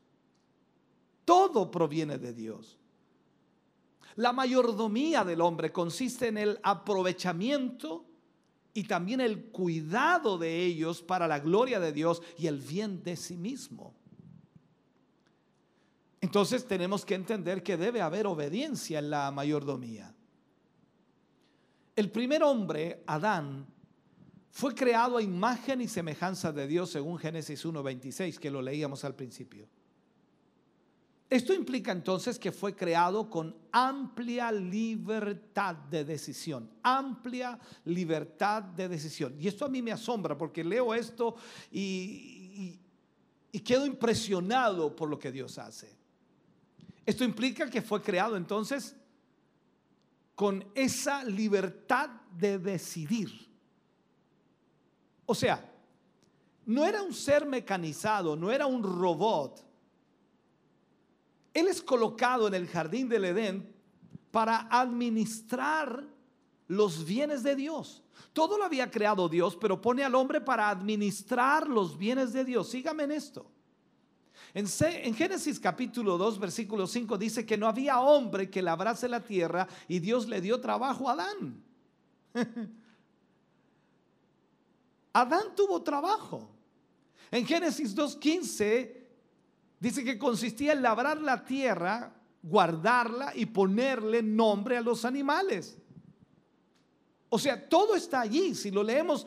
[1.24, 2.76] Todo proviene de Dios.
[4.16, 8.04] La mayordomía del hombre consiste en el aprovechamiento
[8.72, 13.16] y también el cuidado de ellos para la gloria de Dios y el bien de
[13.16, 13.94] sí mismo.
[16.26, 20.12] Entonces tenemos que entender que debe haber obediencia en la mayordomía.
[21.94, 23.64] El primer hombre, Adán,
[24.50, 29.14] fue creado a imagen y semejanza de Dios según Génesis 1.26, que lo leíamos al
[29.14, 29.68] principio.
[31.30, 39.36] Esto implica entonces que fue creado con amplia libertad de decisión, amplia libertad de decisión.
[39.38, 41.36] Y esto a mí me asombra porque leo esto
[41.70, 42.80] y, y,
[43.52, 45.94] y quedo impresionado por lo que Dios hace.
[47.06, 48.94] Esto implica que fue creado entonces
[50.34, 53.30] con esa libertad de decidir.
[55.24, 55.72] O sea,
[56.66, 59.66] no era un ser mecanizado, no era un robot
[61.56, 63.74] él es colocado en el jardín del Edén
[64.30, 66.06] para administrar
[66.68, 68.02] los bienes de Dios.
[68.34, 72.68] Todo lo había creado Dios, pero pone al hombre para administrar los bienes de Dios.
[72.68, 73.50] Sígame en esto.
[74.54, 79.68] En, Génesis capítulo 2, versículo 5 dice que no había hombre que labrase la tierra
[79.88, 81.62] y Dios le dio trabajo a Adán.
[85.12, 86.50] Adán tuvo trabajo.
[87.30, 89.06] En Génesis 2.15
[89.78, 95.76] Dice que consistía en labrar la tierra, guardarla y ponerle nombre a los animales.
[97.28, 98.54] O sea, todo está allí.
[98.54, 99.26] Si lo leemos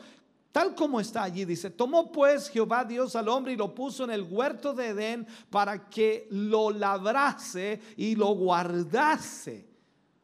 [0.52, 4.10] tal como está allí, dice, tomó pues Jehová Dios al hombre y lo puso en
[4.10, 9.68] el huerto de Edén para que lo labrase y lo guardase.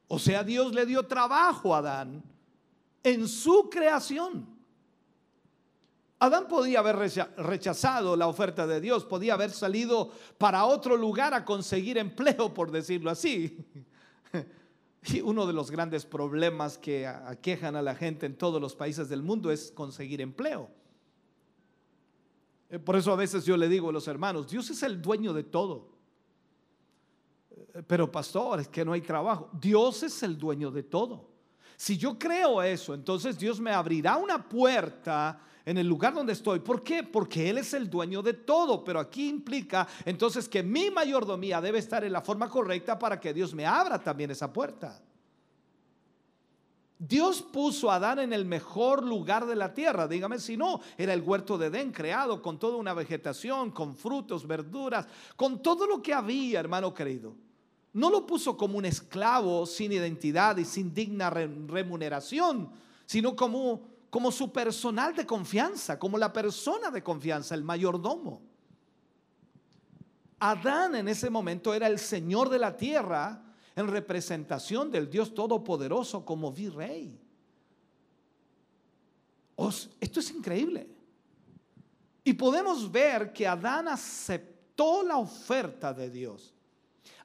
[0.09, 2.23] O sea, Dios le dio trabajo a Adán
[3.03, 4.57] en su creación.
[6.19, 6.97] Adán podía haber
[7.37, 12.71] rechazado la oferta de Dios, podía haber salido para otro lugar a conseguir empleo, por
[12.71, 13.59] decirlo así.
[15.13, 19.09] Y uno de los grandes problemas que aquejan a la gente en todos los países
[19.09, 20.69] del mundo es conseguir empleo.
[22.71, 25.33] Eh, por eso a veces yo le digo a los hermanos, Dios es el dueño
[25.33, 25.89] de todo.
[27.51, 29.51] Eh, pero pastor, es que no hay trabajo.
[29.53, 31.31] Dios es el dueño de todo.
[31.77, 36.61] Si yo creo eso, entonces Dios me abrirá una puerta en el lugar donde estoy.
[36.61, 37.03] ¿Por qué?
[37.03, 38.85] Porque Él es el dueño de todo.
[38.85, 43.35] Pero aquí implica entonces que mi mayordomía debe estar en la forma correcta para que
[43.35, 45.03] Dios me abra también esa puerta.
[46.99, 50.07] Dios puso a Adán en el mejor lugar de la tierra.
[50.07, 54.47] Dígame si no, era el huerto de Edén creado con toda una vegetación, con frutos,
[54.47, 57.35] verduras, con todo lo que había, hermano querido.
[57.93, 62.71] No lo puso como un esclavo sin identidad y sin digna remuneración,
[63.05, 68.43] sino como como su personal de confianza, como la persona de confianza, el mayordomo.
[70.39, 73.43] Adán en ese momento era el Señor de la tierra
[73.75, 77.19] en representación del Dios Todopoderoso como virrey.
[80.01, 80.89] Esto es increíble.
[82.25, 86.56] Y podemos ver que Adán aceptó la oferta de Dios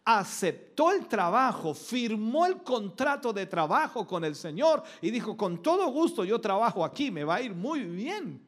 [0.03, 5.87] aceptó el trabajo, firmó el contrato de trabajo con el Señor y dijo, con todo
[5.91, 8.41] gusto yo trabajo aquí, me va a ir muy bien.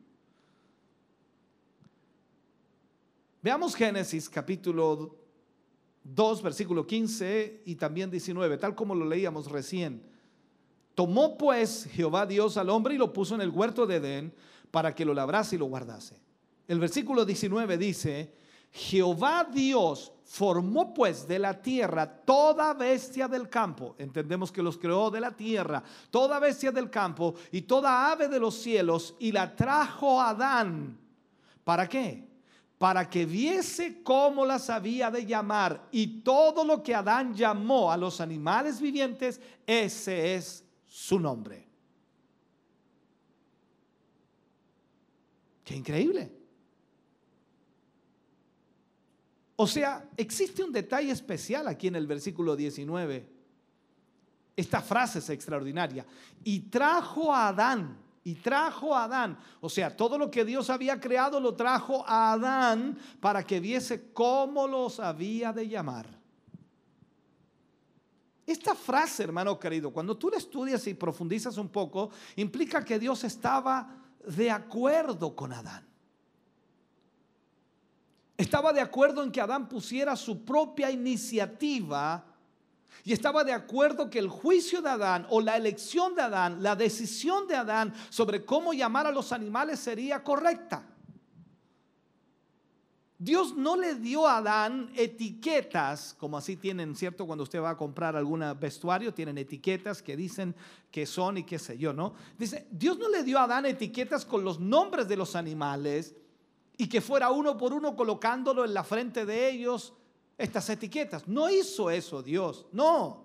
[3.42, 5.16] Veamos Génesis capítulo
[6.04, 10.02] 2, versículo 15 y también 19, tal como lo leíamos recién.
[10.96, 14.34] Tomó pues Jehová Dios al hombre y lo puso en el huerto de Edén
[14.72, 16.22] para que lo labrase y lo guardase.
[16.68, 18.34] El versículo 19 dice,
[18.72, 25.12] Jehová Dios formó pues de la tierra toda bestia del campo, entendemos que los creó
[25.12, 29.56] de la tierra, toda bestia del campo y toda ave de los cielos y la
[29.56, 30.98] trajo a Adán.
[31.64, 32.28] ¿Para qué?
[32.78, 37.98] Para que viese cómo las había de llamar y todo lo que Adán llamó a
[37.98, 41.68] los animales vivientes, ese es su nombre.
[45.64, 46.43] Qué increíble.
[49.64, 53.26] O sea, existe un detalle especial aquí en el versículo 19.
[54.58, 56.06] Esta frase es extraordinaria.
[56.44, 59.40] Y trajo a Adán, y trajo a Adán.
[59.62, 64.12] O sea, todo lo que Dios había creado lo trajo a Adán para que viese
[64.12, 66.10] cómo los había de llamar.
[68.46, 73.24] Esta frase, hermano querido, cuando tú la estudias y profundizas un poco, implica que Dios
[73.24, 73.96] estaba
[74.28, 75.93] de acuerdo con Adán.
[78.44, 82.26] Estaba de acuerdo en que Adán pusiera su propia iniciativa
[83.06, 86.76] y estaba de acuerdo que el juicio de Adán o la elección de Adán, la
[86.76, 90.86] decisión de Adán sobre cómo llamar a los animales sería correcta.
[93.18, 97.26] Dios no le dio a Adán etiquetas, como así tienen, ¿cierto?
[97.26, 100.54] Cuando usted va a comprar algún vestuario, tienen etiquetas que dicen
[100.92, 102.14] que son y qué sé yo, ¿no?
[102.38, 106.14] Dice, Dios no le dio a Adán etiquetas con los nombres de los animales
[106.78, 109.94] y que fuera uno por uno colocándolo en la frente de ellos
[110.38, 111.28] estas etiquetas.
[111.28, 113.24] No hizo eso Dios, no.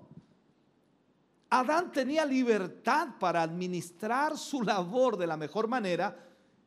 [1.51, 6.17] Adán tenía libertad para administrar su labor de la mejor manera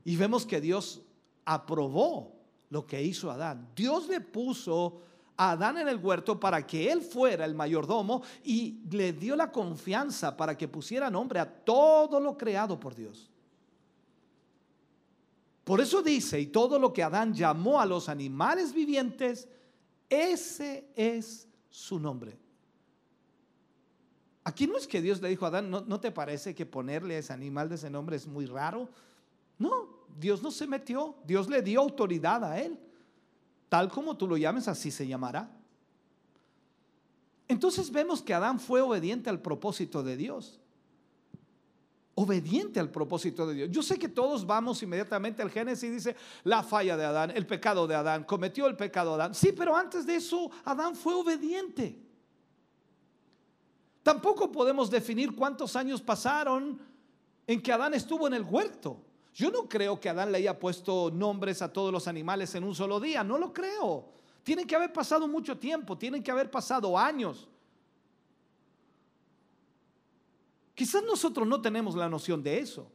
[0.04, 1.02] y vemos que Dios
[1.46, 2.34] aprobó
[2.70, 3.70] lo que hizo Adán.
[3.76, 5.02] Dios le puso
[5.38, 9.52] a Adán en el huerto para que él fuera el mayordomo y le dio la
[9.52, 13.31] confianza para que pusiera nombre a todo lo creado por Dios.
[15.64, 19.48] Por eso dice, y todo lo que Adán llamó a los animales vivientes,
[20.10, 22.38] ese es su nombre.
[24.44, 27.16] Aquí no es que Dios le dijo a Adán, ¿no, ¿no, te parece que ponerle
[27.16, 28.90] a ese animal de ese nombre es muy raro?
[29.60, 32.80] No, Dios no se metió, Dios le dio autoridad a él.
[33.70, 35.50] Tal como tú lo llames, así se llamará.
[37.48, 40.61] Entonces vemos que Adán fue obediente al propósito de Dios.
[42.14, 43.70] Obediente al propósito de Dios.
[43.72, 47.48] Yo sé que todos vamos inmediatamente al Génesis y dice la falla de Adán, el
[47.48, 49.36] pecado de Adán, cometió el pecado de Adán.
[49.36, 51.98] Sí, pero antes de eso Adán fue obediente.
[54.04, 56.82] Tampoco podemos definir cuántos años pasaron
[57.48, 59.02] en que Adán estuvo en el huerto.
[59.34, 62.76] Yo no creo que Adán le haya puesto nombres a todos los animales en un
[62.76, 64.10] solo día, no lo creo.
[64.44, 67.48] Tiene que haber pasado mucho tiempo, tienen que haber pasado años.
[70.74, 72.92] Quizás nosotros no tenemos la noción de eso.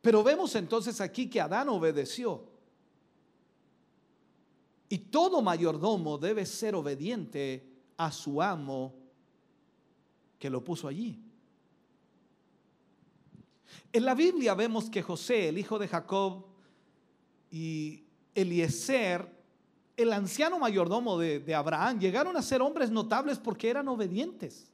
[0.00, 2.44] Pero vemos entonces aquí que Adán obedeció.
[4.88, 8.94] Y todo mayordomo debe ser obediente a su amo
[10.38, 11.20] que lo puso allí.
[13.92, 16.44] En la Biblia vemos que José, el hijo de Jacob,
[17.50, 18.04] y
[18.34, 19.34] Eliezer,
[19.96, 24.70] el anciano mayordomo de, de, Abraham, llegaron a ser hombres notables porque eran obedientes.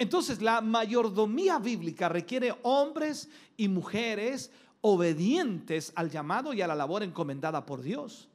[0.00, 3.28] Entonces, la mayordomía bíblica requiere hombres
[3.58, 4.50] y mujeres
[4.80, 8.26] obedientes al llamado y a la labor encomendada por Dios.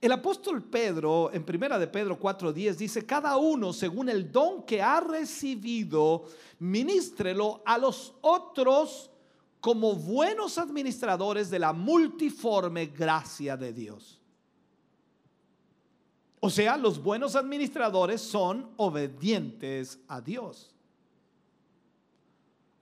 [0.00, 4.82] El apóstol Pedro, en primera de Pedro 4:10, dice, cada uno según el don que
[4.82, 6.24] ha recibido,
[6.58, 9.12] ministrelo a los otros
[9.60, 14.17] como buenos administradores de la multiforme gracia de Dios.
[16.40, 20.74] O sea, los buenos administradores son obedientes a Dios.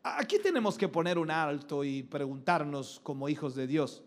[0.03, 4.03] Aquí tenemos que poner un alto y preguntarnos como hijos de Dios,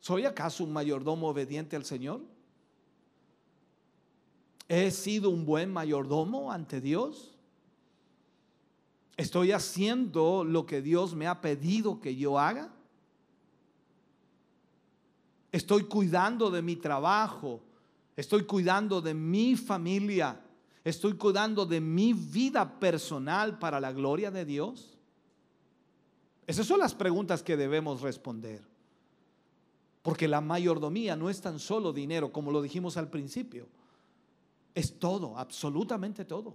[0.00, 2.20] ¿soy acaso un mayordomo obediente al Señor?
[4.68, 7.34] ¿He sido un buen mayordomo ante Dios?
[9.16, 12.70] ¿Estoy haciendo lo que Dios me ha pedido que yo haga?
[15.52, 17.62] ¿Estoy cuidando de mi trabajo?
[18.16, 20.40] Estoy cuidando de mi familia.
[20.84, 24.98] Estoy cuidando de mi vida personal para la gloria de Dios.
[26.46, 28.62] Esas son las preguntas que debemos responder.
[30.02, 33.66] Porque la mayordomía no es tan solo dinero, como lo dijimos al principio.
[34.74, 36.54] Es todo, absolutamente todo.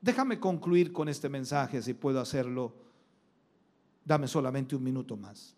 [0.00, 2.74] Déjame concluir con este mensaje, si puedo hacerlo.
[4.04, 5.56] Dame solamente un minuto más.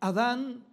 [0.00, 0.64] Adán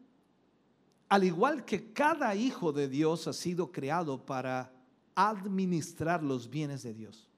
[1.14, 4.74] al igual que cada hijo de Dios ha sido creado para
[5.14, 7.30] administrar los bienes de Dios.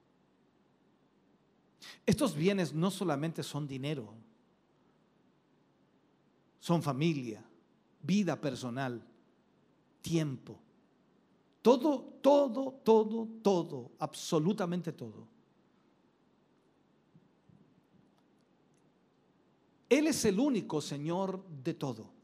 [2.05, 4.13] Estos bienes no solamente son dinero,
[6.61, 7.43] son familia,
[8.01, 9.05] vida personal,
[10.01, 10.57] tiempo.
[11.61, 15.27] Todo, todo, todo, todo, absolutamente todo.
[19.89, 22.14] Él es el único Señor de todo.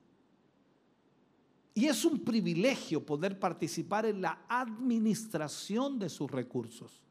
[1.73, 7.01] Y es un privilegio poder participar en la administración de sus recursos.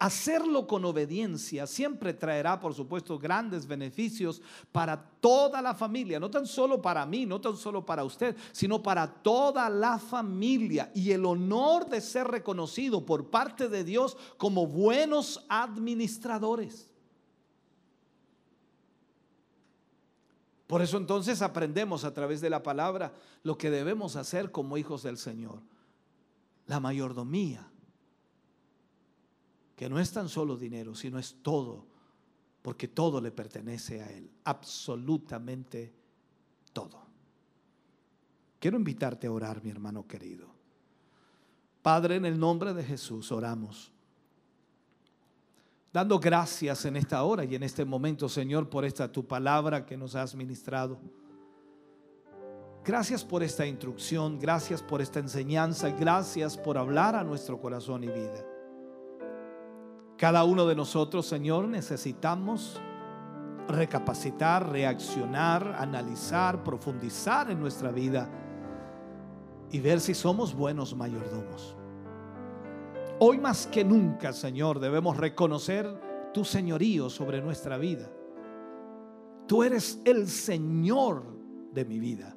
[0.00, 6.46] Hacerlo con obediencia siempre traerá, por supuesto, grandes beneficios para toda la familia, no tan
[6.46, 11.24] solo para mí, no tan solo para usted, sino para toda la familia y el
[11.26, 16.88] honor de ser reconocido por parte de Dios como buenos administradores.
[20.68, 25.02] Por eso entonces aprendemos a través de la palabra lo que debemos hacer como hijos
[25.02, 25.60] del Señor.
[26.66, 27.66] La mayordomía,
[29.74, 31.86] que no es tan solo dinero, sino es todo
[32.60, 35.90] porque todo le pertenece a Él, absolutamente
[36.74, 37.00] todo.
[38.58, 40.48] Quiero invitarte a orar, mi hermano querido.
[41.80, 43.90] Padre, en el nombre de Jesús oramos.
[45.98, 49.96] Dando gracias en esta hora y en este momento, Señor, por esta tu palabra que
[49.96, 50.96] nos has ministrado.
[52.84, 58.06] Gracias por esta instrucción, gracias por esta enseñanza, gracias por hablar a nuestro corazón y
[58.06, 58.46] vida.
[60.16, 62.80] Cada uno de nosotros, Señor, necesitamos
[63.66, 68.30] recapacitar, reaccionar, analizar, profundizar en nuestra vida
[69.72, 71.77] y ver si somos buenos mayordomos.
[73.20, 78.10] Hoy más que nunca, Señor, debemos reconocer tu señorío sobre nuestra vida.
[79.46, 81.24] Tú eres el Señor
[81.72, 82.36] de mi vida.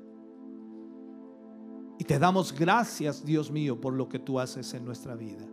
[2.00, 5.46] Y te damos gracias, Dios mío, por lo que tú haces en nuestra vida.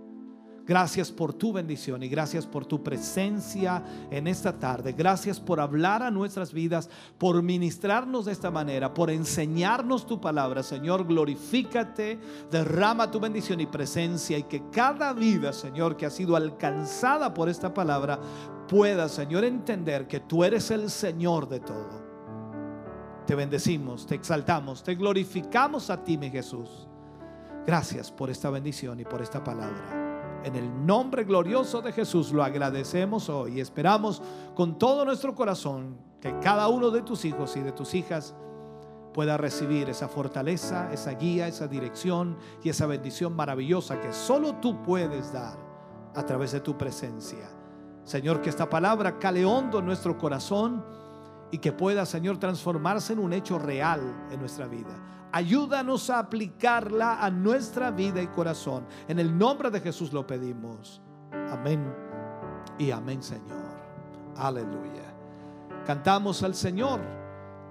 [0.68, 4.92] Gracias por tu bendición y gracias por tu presencia en esta tarde.
[4.92, 10.62] Gracias por hablar a nuestras vidas, por ministrarnos de esta manera, por enseñarnos tu palabra.
[10.62, 12.18] Señor, glorifícate,
[12.50, 17.48] derrama tu bendición y presencia y que cada vida, Señor, que ha sido alcanzada por
[17.48, 18.20] esta palabra,
[18.68, 22.06] pueda, Señor, entender que tú eres el Señor de todo.
[23.26, 26.86] Te bendecimos, te exaltamos, te glorificamos a ti, mi Jesús.
[27.66, 30.07] Gracias por esta bendición y por esta palabra.
[30.44, 34.22] En el nombre glorioso de Jesús lo agradecemos hoy y esperamos
[34.54, 38.34] con todo nuestro corazón que cada uno de tus hijos y de tus hijas
[39.12, 44.82] pueda recibir esa fortaleza, esa guía, esa dirección y esa bendición maravillosa que solo tú
[44.82, 45.58] puedes dar
[46.14, 47.50] a través de tu presencia.
[48.04, 50.84] Señor, que esta palabra cale hondo en nuestro corazón
[51.50, 55.17] y que pueda, Señor, transformarse en un hecho real en nuestra vida.
[55.32, 58.86] Ayúdanos a aplicarla a nuestra vida y corazón.
[59.08, 61.02] En el nombre de Jesús lo pedimos.
[61.50, 61.94] Amén
[62.78, 63.66] y amén, Señor.
[64.36, 65.14] Aleluya.
[65.86, 67.00] Cantamos al Señor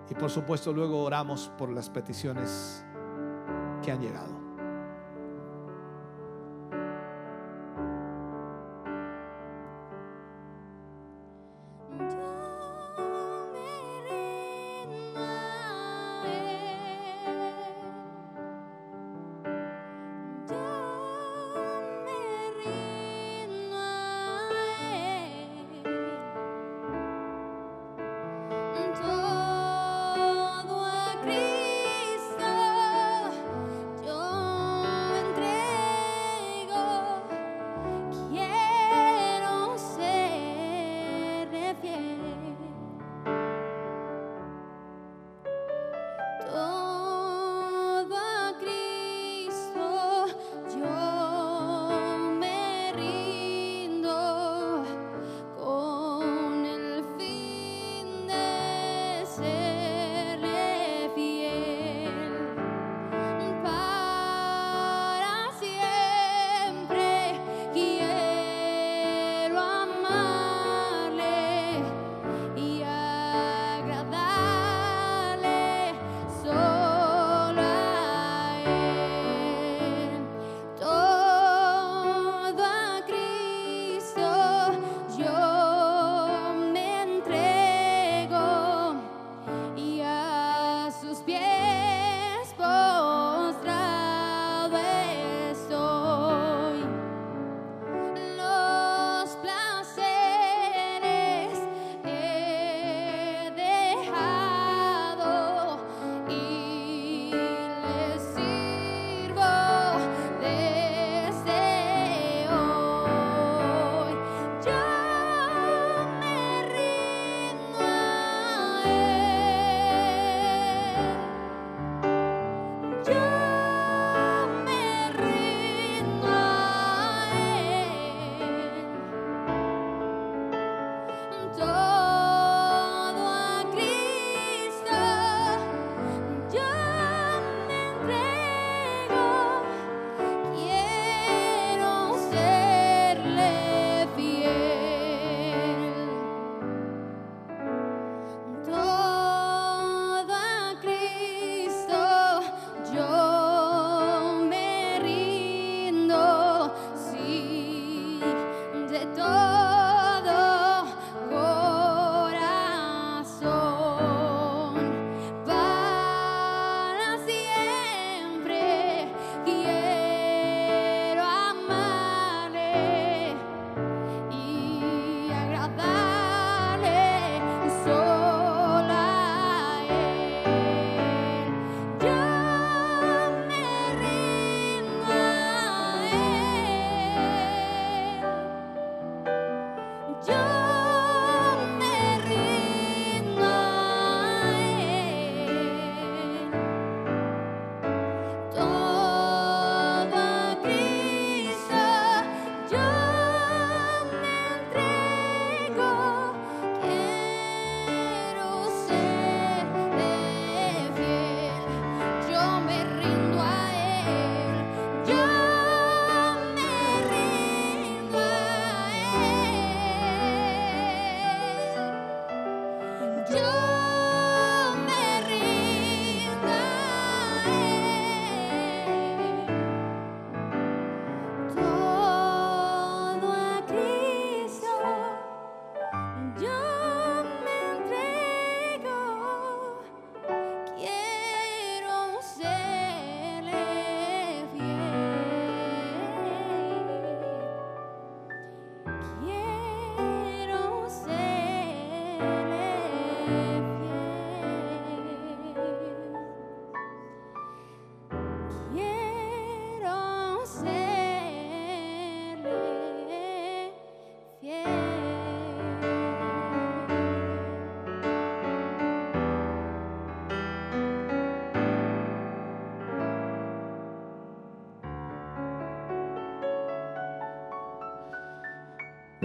[0.09, 2.85] y por supuesto luego oramos por las peticiones
[3.84, 4.36] que han llegado.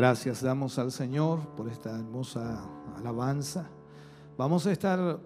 [0.02, 3.70] Gracias damos al Señor por esta hermosa alabanza.
[4.36, 5.20] Vamos a estar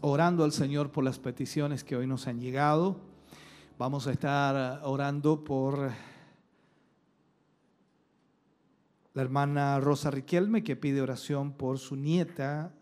[0.00, 2.96] orando al Señor por las peticiones que hoy nos han llegado.
[3.78, 5.90] Vamos a estar orando por
[9.12, 12.72] la hermana Rosa Riquelme que pide oración por su nieta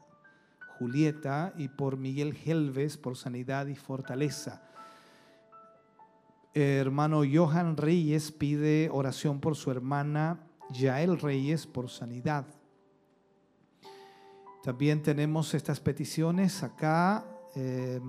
[0.79, 4.63] Julieta y por Miguel Helves por sanidad y fortaleza.
[6.55, 12.47] Hermano Johan Reyes pide oración por su hermana Yael Reyes por sanidad.
[14.63, 17.25] También tenemos estas peticiones acá.
[17.55, 18.01] eh,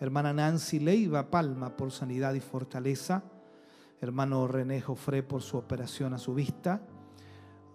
[0.00, 3.22] hermana Nancy Leiva Palma por sanidad y fortaleza.
[4.00, 6.82] Hermano René Jofré por su operación a su vista.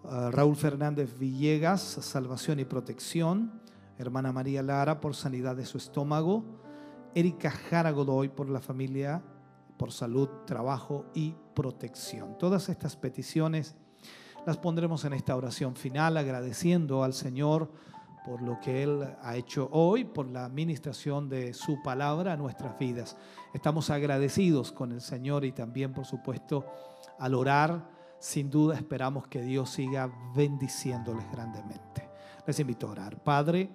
[0.04, 3.62] Uh, Raúl Fernández Villegas, salvación y protección.
[3.96, 6.44] Hermana María Lara por sanidad de su estómago.
[7.14, 9.22] Erika Jara Godoy por la familia,
[9.78, 12.38] por salud, trabajo y protección.
[12.38, 13.74] Todas estas peticiones
[14.46, 17.72] las pondremos en esta oración final agradeciendo al Señor
[18.24, 22.78] por lo que Él ha hecho hoy, por la administración de su palabra a nuestras
[22.78, 23.16] vidas.
[23.52, 26.64] Estamos agradecidos con el Señor y también, por supuesto,
[27.18, 27.90] al orar,
[28.20, 32.08] sin duda esperamos que Dios siga bendiciéndoles grandemente.
[32.46, 33.20] Les invito a orar.
[33.24, 33.68] Padre,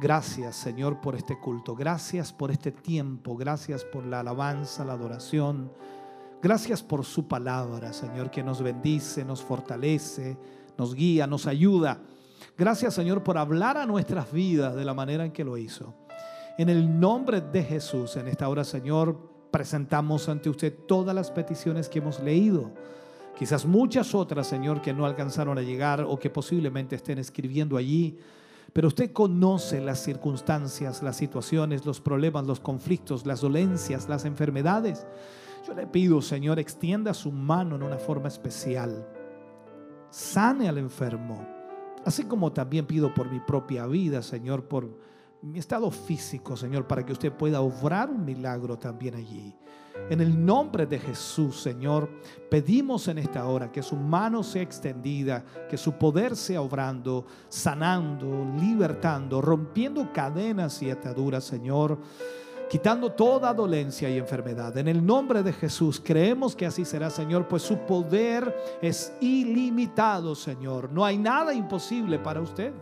[0.00, 5.70] gracias Señor por este culto, gracias por este tiempo, gracias por la alabanza, la adoración.
[6.42, 10.36] Gracias por su palabra, Señor, que nos bendice, nos fortalece,
[10.76, 12.00] nos guía, nos ayuda.
[12.58, 15.94] Gracias, Señor, por hablar a nuestras vidas de la manera en que lo hizo.
[16.58, 19.16] En el nombre de Jesús, en esta hora, Señor,
[19.52, 22.72] presentamos ante usted todas las peticiones que hemos leído.
[23.38, 28.18] Quizás muchas otras, Señor, que no alcanzaron a llegar o que posiblemente estén escribiendo allí.
[28.72, 35.06] Pero usted conoce las circunstancias, las situaciones, los problemas, los conflictos, las dolencias, las enfermedades.
[35.66, 39.06] Yo le pido, Señor, extienda su mano en una forma especial.
[40.10, 41.46] Sane al enfermo.
[42.04, 44.98] Así como también pido por mi propia vida, Señor, por
[45.40, 49.54] mi estado físico, Señor, para que usted pueda obrar un milagro también allí.
[50.10, 52.10] En el nombre de Jesús, Señor,
[52.50, 58.44] pedimos en esta hora que su mano sea extendida, que su poder sea obrando, sanando,
[58.58, 61.98] libertando, rompiendo cadenas y ataduras, Señor
[62.72, 64.74] quitando toda dolencia y enfermedad.
[64.78, 70.34] En el nombre de Jesús creemos que así será, Señor, pues su poder es ilimitado,
[70.34, 70.90] Señor.
[70.90, 72.72] No hay nada imposible para usted.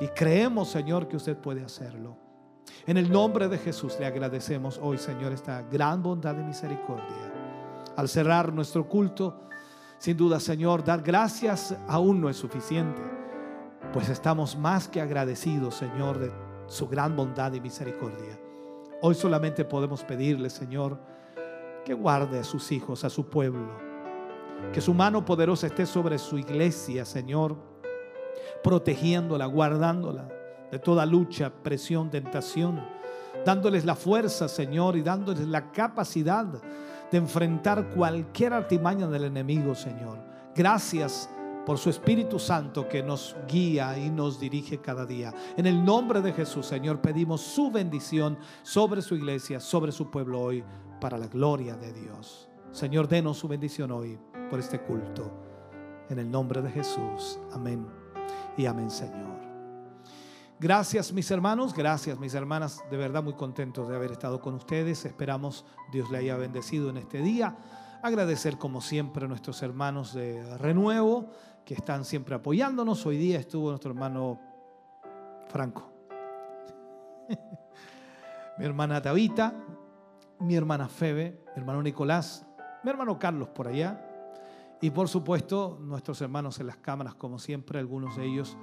[0.00, 2.16] Y creemos, Señor, que usted puede hacerlo.
[2.86, 7.32] En el nombre de Jesús le agradecemos hoy, Señor, esta gran bondad y misericordia.
[7.96, 9.48] Al cerrar nuestro culto,
[9.98, 13.02] sin duda, Señor, dar gracias aún no es suficiente,
[13.92, 16.30] pues estamos más que agradecidos, Señor, de
[16.68, 18.45] su gran bondad y misericordia.
[19.02, 20.98] Hoy solamente podemos pedirle, Señor,
[21.84, 23.70] que guarde a sus hijos, a su pueblo.
[24.72, 27.56] Que su mano poderosa esté sobre su iglesia, Señor,
[28.62, 30.28] protegiéndola, guardándola
[30.70, 32.82] de toda lucha, presión, tentación,
[33.44, 36.46] dándoles la fuerza, Señor, y dándoles la capacidad
[37.10, 40.18] de enfrentar cualquier artimaña del enemigo, Señor.
[40.54, 41.28] Gracias
[41.66, 45.34] por su Espíritu Santo que nos guía y nos dirige cada día.
[45.56, 50.40] En el nombre de Jesús, Señor, pedimos su bendición sobre su iglesia, sobre su pueblo
[50.40, 50.62] hoy,
[51.00, 52.48] para la gloria de Dios.
[52.70, 54.16] Señor, denos su bendición hoy
[54.48, 55.30] por este culto.
[56.08, 57.40] En el nombre de Jesús.
[57.52, 57.84] Amén.
[58.56, 59.36] Y amén, Señor.
[60.60, 65.04] Gracias mis hermanos, gracias mis hermanas, de verdad muy contentos de haber estado con ustedes.
[65.04, 67.58] Esperamos Dios le haya bendecido en este día.
[68.02, 71.28] Agradecer como siempre a nuestros hermanos de Renuevo
[71.66, 73.04] que están siempre apoyándonos.
[73.06, 74.38] Hoy día estuvo nuestro hermano
[75.48, 75.90] Franco,
[78.58, 79.52] mi hermana Tabita,
[80.38, 82.46] mi hermana Febe, mi hermano Nicolás,
[82.84, 84.00] mi hermano Carlos por allá
[84.80, 88.56] y por supuesto nuestros hermanos en las cámaras como siempre, algunos de ellos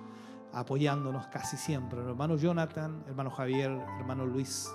[0.53, 1.99] apoyándonos casi siempre.
[1.99, 4.73] El hermano Jonathan, hermano Javier, hermano Luis.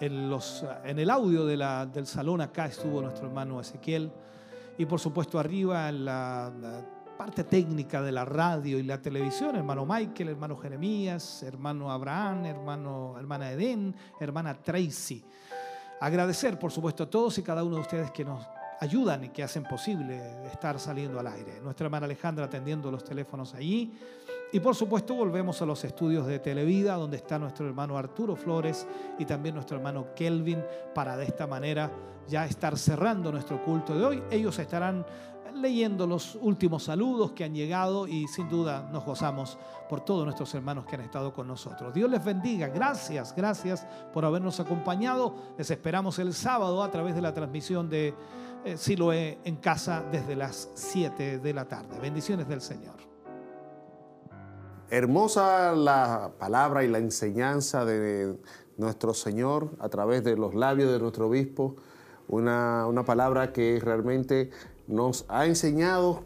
[0.00, 4.10] En, los, en el audio de la, del salón acá estuvo nuestro hermano Ezequiel.
[4.78, 6.52] Y por supuesto arriba en la,
[7.16, 13.14] parte técnica de la radio y la televisión, hermano Michael, hermano Jeremías, hermano Abraham, hermano,
[13.18, 15.24] hermana Eden, hermana Tracy.
[16.00, 18.46] Agradecer, por supuesto, a todos y cada uno de ustedes que nos
[18.80, 21.60] ayudan y que hacen posible estar saliendo al aire.
[21.62, 23.94] Nuestra hermana Alejandra atendiendo los teléfonos allí.
[24.52, 28.86] Y por supuesto volvemos a los estudios de Televida, donde está nuestro hermano Arturo Flores
[29.18, 30.62] y también nuestro hermano Kelvin,
[30.94, 31.90] para de esta manera
[32.28, 34.22] ya estar cerrando nuestro culto de hoy.
[34.30, 35.04] Ellos estarán
[35.56, 39.58] leyendo los últimos saludos que han llegado y sin duda nos gozamos
[39.88, 41.92] por todos nuestros hermanos que han estado con nosotros.
[41.94, 42.68] Dios les bendiga.
[42.68, 45.34] Gracias, gracias por habernos acompañado.
[45.58, 48.14] Les esperamos el sábado a través de la transmisión de
[48.64, 51.98] eh, Siloé en casa desde las 7 de la tarde.
[52.00, 52.96] Bendiciones del Señor.
[54.90, 58.38] Hermosa la palabra y la enseñanza de
[58.76, 61.76] nuestro Señor a través de los labios de nuestro obispo.
[62.28, 64.50] Una, una palabra que realmente
[64.86, 66.22] nos ha enseñado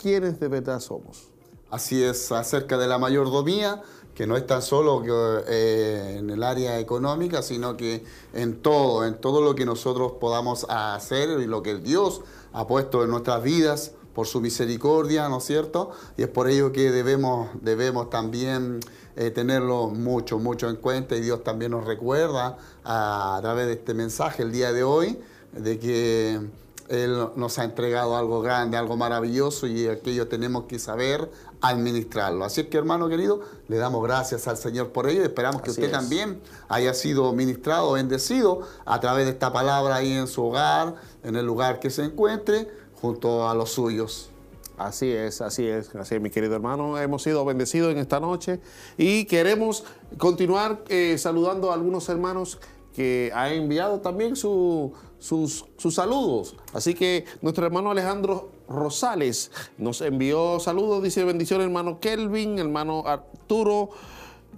[0.00, 1.28] quiénes de verdad somos.
[1.70, 3.82] Así es, acerca de la mayordomía,
[4.14, 5.02] que no es tan solo
[5.48, 10.66] eh, en el área económica, sino que en todo, en todo lo que nosotros podamos
[10.68, 12.20] hacer y lo que Dios
[12.52, 15.90] ha puesto en nuestras vidas por su misericordia, ¿no es cierto?
[16.16, 18.78] Y es por ello que debemos, debemos también
[19.16, 23.94] eh, tenerlo mucho, mucho en cuenta y Dios también nos recuerda a través de este
[23.94, 25.18] mensaje el día de hoy
[25.52, 26.40] de que
[26.88, 31.30] él nos ha entregado algo grande, algo maravilloso y aquello tenemos que saber
[31.60, 32.44] administrarlo.
[32.44, 35.70] Así es que hermano querido, le damos gracias al Señor por ello y esperamos que
[35.70, 35.98] Así usted es.
[35.98, 41.36] también haya sido ministrado, bendecido a través de esta palabra ahí en su hogar, en
[41.36, 42.68] el lugar que se encuentre,
[43.00, 44.30] junto a los suyos.
[44.76, 46.98] Así es, así es, así es, mi querido hermano.
[46.98, 48.60] Hemos sido bendecidos en esta noche
[48.98, 49.84] y queremos
[50.18, 52.58] continuar eh, saludando a algunos hermanos
[52.92, 54.92] que han enviado también su-
[55.24, 55.64] sus,
[55.94, 56.54] saludos.
[56.74, 63.88] Así que nuestro hermano Alejandro Rosales nos envió saludos, dice bendiciones hermano Kelvin, hermano Arturo,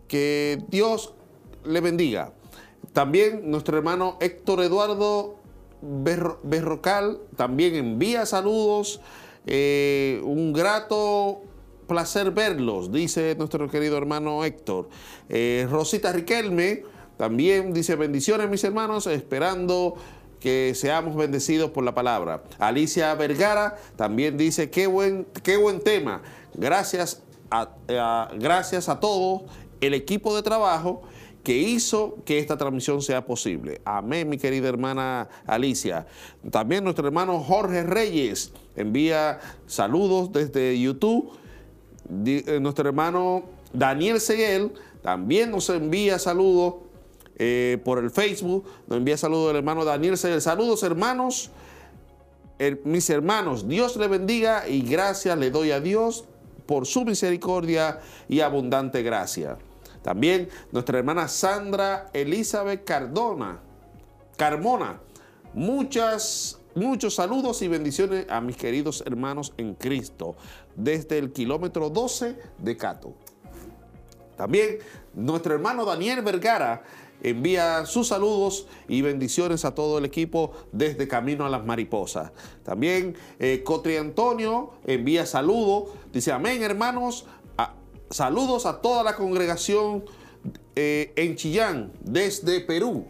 [0.09, 1.15] que Dios
[1.65, 2.33] le bendiga.
[2.93, 5.37] También nuestro hermano Héctor Eduardo
[5.83, 9.01] Berro- Berrocal también envía saludos.
[9.47, 11.43] Eh, un grato
[11.87, 14.89] placer verlos, dice nuestro querido hermano Héctor.
[15.29, 16.83] Eh, Rosita Riquelme
[17.17, 19.95] también dice bendiciones mis hermanos, esperando
[20.47, 22.45] que seamos bendecidos por la palabra.
[22.61, 26.23] Alicia Vergara también dice qué buen, qué buen tema.
[26.55, 27.21] Gracias
[27.51, 29.43] a, a- gracias a todos
[29.81, 31.03] el equipo de trabajo
[31.43, 33.81] que hizo que esta transmisión sea posible.
[33.85, 36.07] Amén, mi querida hermana Alicia.
[36.53, 41.33] También nuestro hermano Jorge Reyes envía saludos desde YouTube.
[42.25, 43.43] Eh, nuestro hermano
[43.73, 44.71] Daniel Seguel
[45.03, 46.75] también nos envía saludos
[47.39, 48.65] eh, por el Facebook.
[48.87, 50.17] Nos envía saludos el hermano Daniel.
[50.17, 51.51] Saludos, hermanos.
[52.85, 56.25] Mis hermanos, Dios le bendiga y gracias le doy a Dios
[56.65, 59.59] por su misericordia y abundante gracia.
[60.03, 63.61] También nuestra hermana Sandra Elizabeth Cardona,
[64.37, 65.01] Carmona.
[65.53, 70.37] Muchas, muchos saludos y bendiciones a mis queridos hermanos en Cristo
[70.75, 73.15] desde el kilómetro 12 de Cato.
[74.37, 74.79] También
[75.15, 76.83] nuestro hermano Daniel Vergara
[77.31, 82.33] envía sus saludos y bendiciones a todo el equipo desde Camino a las Mariposas.
[82.65, 87.27] También eh, Cotri Antonio envía saludos, dice amén hermanos,
[87.59, 87.75] A-
[88.11, 90.05] saludos a toda la congregación
[90.77, 93.07] eh, en Chillán desde Perú.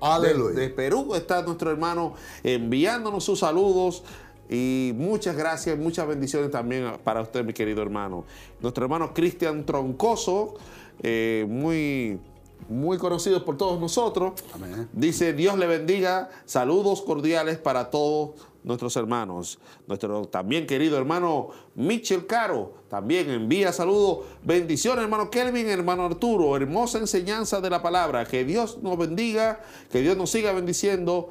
[0.00, 0.54] Aleluya.
[0.54, 4.02] De, de Perú está nuestro hermano enviándonos sus saludos
[4.50, 8.24] y muchas gracias, muchas bendiciones también para usted, mi querido hermano.
[8.60, 10.54] Nuestro hermano Cristian Troncoso,
[11.02, 12.18] eh, muy,
[12.68, 14.88] muy conocido por todos nosotros, Amén.
[14.92, 18.32] dice: Dios le bendiga, saludos cordiales para todos
[18.64, 19.58] nuestros hermanos.
[19.86, 26.98] Nuestro también querido hermano Michel Caro también envía saludos, bendiciones, hermano Kelvin, hermano Arturo, hermosa
[26.98, 28.24] enseñanza de la palabra.
[28.24, 29.60] Que Dios nos bendiga,
[29.90, 31.30] que Dios nos siga bendiciendo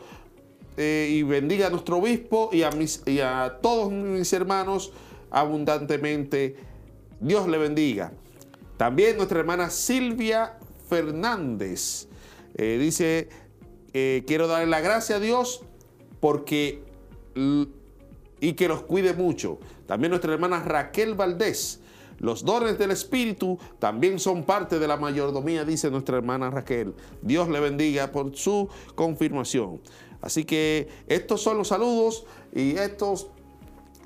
[0.78, 4.92] eh, y bendiga a nuestro obispo y a, mis, y a todos mis hermanos
[5.30, 6.58] abundantemente.
[7.20, 8.12] Dios le bendiga.
[8.78, 10.58] También nuestra hermana Silvia
[10.92, 12.10] Fernández
[12.56, 13.30] eh, dice,
[13.94, 15.64] eh, quiero darle la gracia a Dios
[16.20, 16.84] porque
[17.34, 19.58] y que los cuide mucho.
[19.86, 21.80] También nuestra hermana Raquel Valdés.
[22.20, 26.94] Los dones del Espíritu también son parte de la mayordomía, dice nuestra hermana Raquel.
[27.22, 29.80] Dios le bendiga por su confirmación.
[30.20, 33.30] Así que estos son los saludos y estos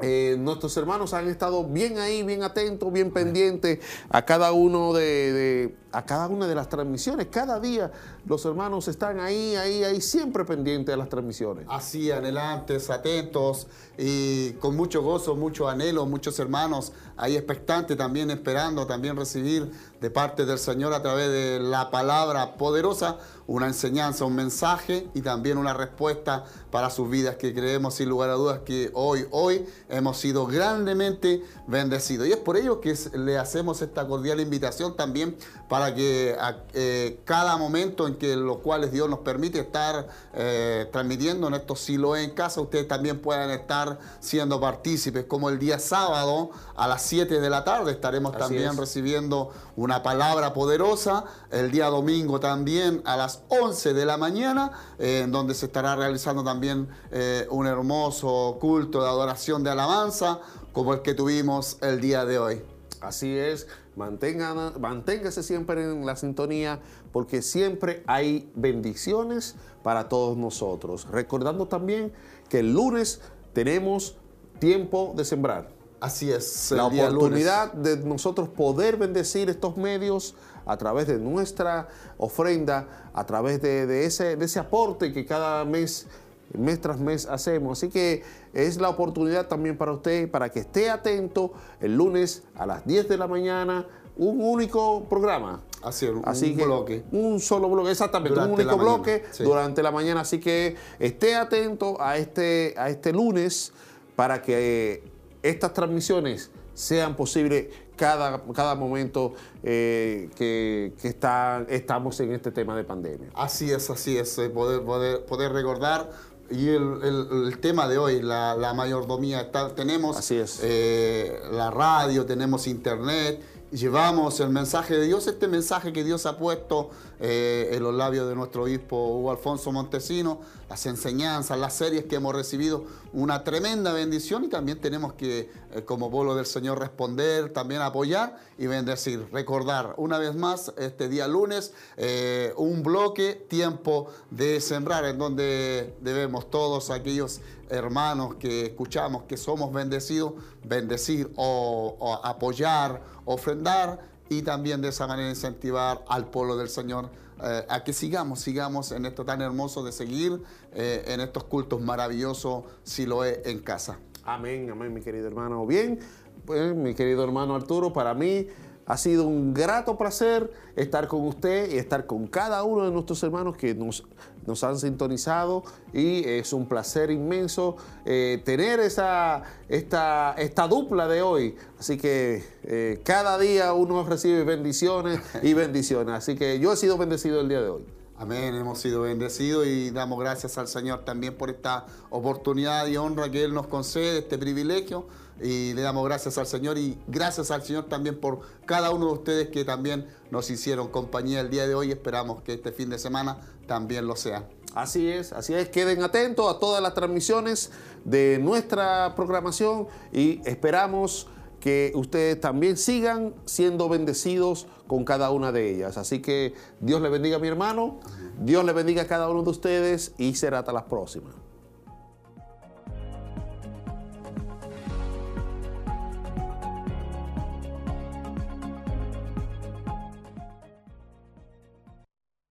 [0.01, 5.75] eh, nuestros hermanos han estado bien ahí, bien atentos, bien pendientes a cada uno de,
[5.91, 7.27] a cada una de las transmisiones.
[7.27, 7.91] Cada día
[8.25, 11.65] los hermanos están ahí, ahí, ahí, siempre pendientes de las transmisiones.
[11.69, 13.67] Así, anhelantes, atentos
[13.97, 19.71] y con mucho gozo, mucho anhelo, muchos hermanos ahí expectantes también esperando también recibir
[20.01, 23.17] de parte del Señor a través de la palabra poderosa
[23.47, 28.31] una enseñanza, un mensaje y también una respuesta para sus vidas que creemos sin lugar
[28.31, 32.27] a dudas que hoy, hoy hemos sido grandemente bendecidos.
[32.27, 35.37] Y es por ello que le hacemos esta cordial invitación también
[35.69, 40.89] para que a- eh, cada momento en que los cuales Dios nos permite estar eh,
[40.91, 45.77] transmitiendo en estos silos en casa, ustedes también puedan estar siendo partícipes, como el día
[45.77, 48.77] sábado a las 7 de la tarde estaremos Así también es.
[48.77, 55.21] recibiendo una palabra poderosa, el día domingo también a las 11 de la mañana, eh,
[55.23, 60.39] en donde se estará realizando también eh, un hermoso culto de adoración de alabanza,
[60.73, 62.61] como el que tuvimos el día de hoy.
[63.01, 66.79] Así es, mantengan, manténgase siempre en la sintonía
[67.11, 71.07] porque siempre hay bendiciones para todos nosotros.
[71.11, 72.11] Recordando también
[72.49, 73.21] que el lunes
[73.53, 74.17] tenemos
[74.59, 75.74] tiempo de sembrar.
[75.99, 77.03] Así es, la lunes.
[77.07, 80.35] oportunidad de nosotros poder bendecir estos medios
[80.65, 85.63] a través de nuestra ofrenda, a través de, de ese, de ese aporte que cada
[85.65, 86.07] mes,
[86.53, 87.77] mes tras mes hacemos.
[87.79, 88.23] Así que
[88.53, 93.07] es la oportunidad también para usted, para que esté atento el lunes a las 10
[93.09, 95.61] de la mañana, un único programa.
[95.83, 97.03] Así es, un Así que bloque.
[97.11, 99.43] un solo bloque, exactamente, Durante un único bloque sí.
[99.43, 100.21] durante la mañana.
[100.21, 103.71] Así que esté atento a este, a este lunes
[104.15, 105.03] para que
[105.49, 112.75] estas transmisiones sean posibles cada, cada momento eh, que, que está- estamos en este tema
[112.75, 113.29] de pandemia.
[113.33, 116.11] Así es, así es, eh, poder, poder, poder recordar.
[116.51, 120.59] Y el, el- el tema de hoy, la, la mayordomía, está- tenemos Así es.
[120.63, 123.41] eh, la radio, tenemos internet,
[123.71, 128.27] llevamos el mensaje de Dios, este mensaje que Dios ha puesto eh, en los labios
[128.27, 133.93] de nuestro obispo Hugo Alfonso Montesino, las enseñanzas, las series que hemos recibido, una tremenda
[133.93, 139.27] bendición y también tenemos que, eh, como pueblo del Señor, responder, también apoyar y bendecir.
[139.31, 145.95] Recordar una vez más este día lunes eh, un bloque, tiempo de sembrar, en donde
[146.01, 150.33] debemos todos aquellos hermanos que escuchamos que somos bendecidos,
[150.63, 157.09] bendecir o, o apoyar, ofrendar y también de esa manera incentivar al pueblo del Señor
[157.43, 160.41] eh, a que sigamos, sigamos en esto tan hermoso de seguir
[160.73, 163.99] eh, en estos cultos maravillosos si lo es en casa.
[164.23, 165.65] Amén, amén, mi querido hermano.
[165.65, 165.99] Bien,
[166.45, 168.47] pues, mi querido hermano Arturo, para mí
[168.85, 173.21] ha sido un grato placer estar con usted y estar con cada uno de nuestros
[173.23, 174.05] hermanos que nos,
[174.45, 175.63] nos han sintonizado
[175.93, 181.55] y es un placer inmenso eh, tener esa, esta, esta dupla de hoy.
[181.79, 186.15] Así que eh, cada día uno recibe bendiciones y bendiciones.
[186.15, 187.85] Así que yo he sido bendecido el día de hoy.
[188.17, 193.29] Amén, hemos sido bendecidos y damos gracias al Señor también por esta oportunidad y honra
[193.29, 195.05] que Él nos concede, este privilegio.
[195.41, 199.11] Y le damos gracias al Señor y gracias al Señor también por cada uno de
[199.11, 201.91] ustedes que también nos hicieron compañía el día de hoy.
[201.91, 204.47] Esperamos que este fin de semana también lo sea.
[204.73, 205.69] Así es, así es.
[205.69, 207.71] Queden atentos a todas las transmisiones
[208.03, 211.27] de nuestra programación y esperamos
[211.61, 215.97] que ustedes también sigan siendo bendecidos con cada una de ellas.
[215.97, 217.99] Así que Dios le bendiga a mi hermano,
[218.39, 221.31] Dios le bendiga a cada uno de ustedes y será hasta la próxima.